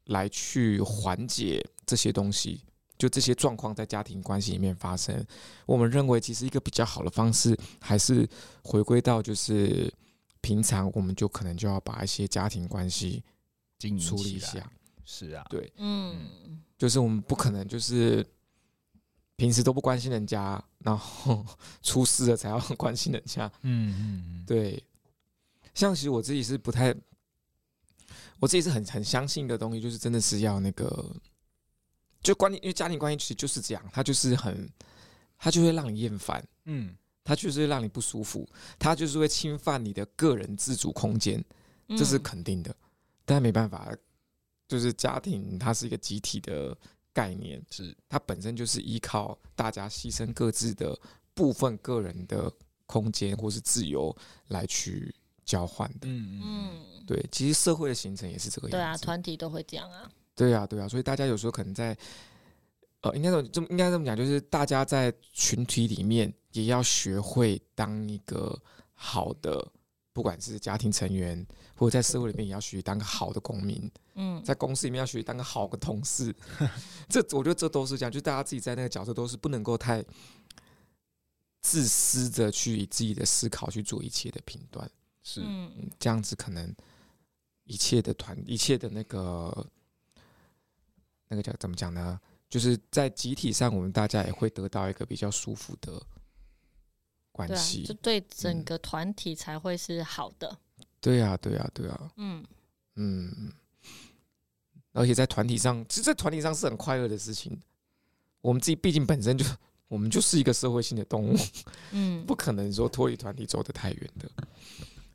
[0.06, 2.62] 来去缓解这些东西？
[2.98, 5.26] 就这些状况在家庭关系里面发生，
[5.66, 8.28] 我们认为其实一个比较好的方式，还是
[8.64, 9.94] 回归到就是。
[10.42, 13.24] 平常我们就可能就要把一些家庭关系
[14.00, 14.72] 处理一下，
[15.04, 18.24] 是啊，对，嗯，就是我们不可能就是
[19.36, 21.44] 平时都不关心人家，然后
[21.82, 24.84] 出事了才要 关心人家，嗯嗯，对。
[25.74, 26.94] 像其实我自己是不太，
[28.40, 31.12] 我自己是很很相信的东西，就是真的是要那个，
[32.26, 34.70] 就关系，因为家庭关系其实就是这样，它就是很，
[35.38, 36.96] 它就会让你厌烦，嗯。
[37.28, 38.48] 它就是会让你不舒服，
[38.78, 41.44] 它就是会侵犯你的个人自主空间，
[41.98, 42.70] 这是肯定的。
[42.70, 42.78] 嗯、
[43.26, 43.92] 但没办法，
[44.68, 46.78] 就是家庭它是一个集体的
[47.12, 50.96] 概念，是它本身就是依靠大家牺牲各自的
[51.34, 52.54] 部分个人的
[52.86, 54.16] 空间或是自由
[54.50, 55.12] 来去
[55.44, 56.02] 交换的。
[56.04, 58.78] 嗯嗯，对，其实社会的形成也是这个样子。
[58.78, 60.08] 对啊，团体都会这样啊。
[60.36, 61.98] 对啊，对啊，所以大家有时候可能在，
[63.00, 68.62] 呃，应该这么应该这么讲，就是大家在群体里面也要学会当一个
[68.94, 69.66] 好的，
[70.12, 73.90] 不管是家庭成员，或者在社会里面也要学习当个好的公民。
[74.16, 76.36] 嗯，在公司里面要学习当个好的同事。
[77.08, 80.04] 这我觉得这都是这样，就大家自己在那个角色都是不能够太
[81.62, 84.90] 自私的去以自己的思考去做一切的评断。
[85.24, 86.76] 是，嗯，这样子可能
[87.64, 89.66] 一切的团，一切的那个。
[91.28, 92.20] 那个叫怎么讲呢？
[92.48, 96.02] 就是在集体上，我们大家也会得到一个比较舒服的
[97.32, 100.48] 关系，啊，就对整个团体才会是好的。
[100.78, 102.12] 嗯、对啊，对啊，对啊。
[102.18, 102.46] 嗯
[102.96, 103.52] 嗯，
[104.94, 107.60] 而且在团体上，其实，在团体上是很快乐的事情。
[108.42, 109.44] 我们自己毕竟本身就，
[109.88, 111.36] 我们就是一个社会性的动物，
[111.92, 114.30] 嗯， 不可能说脱离团体走得太远的。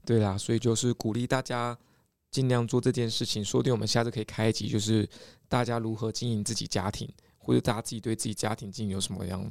[0.04, 1.78] 对啦，所以就是鼓励大家。
[2.30, 5.08] 尽量做这件事情，说不定我们下次可以开一集，就是
[5.48, 7.08] 大家如何经营自己家庭，
[7.38, 9.50] 或者大家自己对自己家庭经营有什么样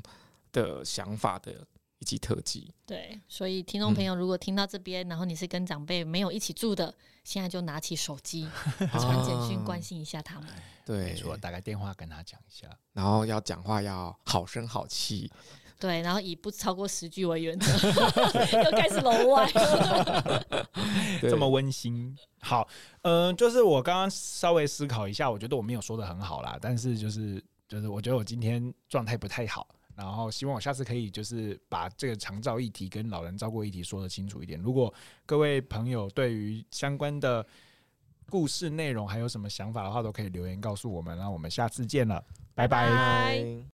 [0.51, 1.67] 的想法的
[1.99, 2.73] 一集特辑。
[2.85, 10.49] 对，所以听众朋友如果听到这边，嗯、然后你是跟长辈没有一起住的，现在就拿起手机传简讯关心一下他们。
[10.85, 15.29] 对，说打个电话跟他讲一下，然后要讲话要好声好气。
[15.79, 17.71] 对，然后以不超过十句为原则，
[18.63, 19.49] 又开始楼外，
[21.21, 22.13] 这么温馨。
[22.41, 22.67] 好，
[23.03, 29.65] 嗯、呃，就是我刚刚稍微思考一下，我觉得我没有说的很好啦，但是就是就是我觉得我今天状态不太好，
[29.95, 34.59] 然后希望我下次可以就是把这个长照议题跟老人照顾议题说的清楚一点。
[34.59, 34.93] 如果
[35.25, 37.45] 各位朋友对于相关的
[38.29, 41.17] 故事内容还有什么想法的话，都可以留言告诉我们。
[41.17, 42.21] 那我们下次见了，
[42.53, 42.89] 拜拜。
[42.89, 43.63] 拜拜。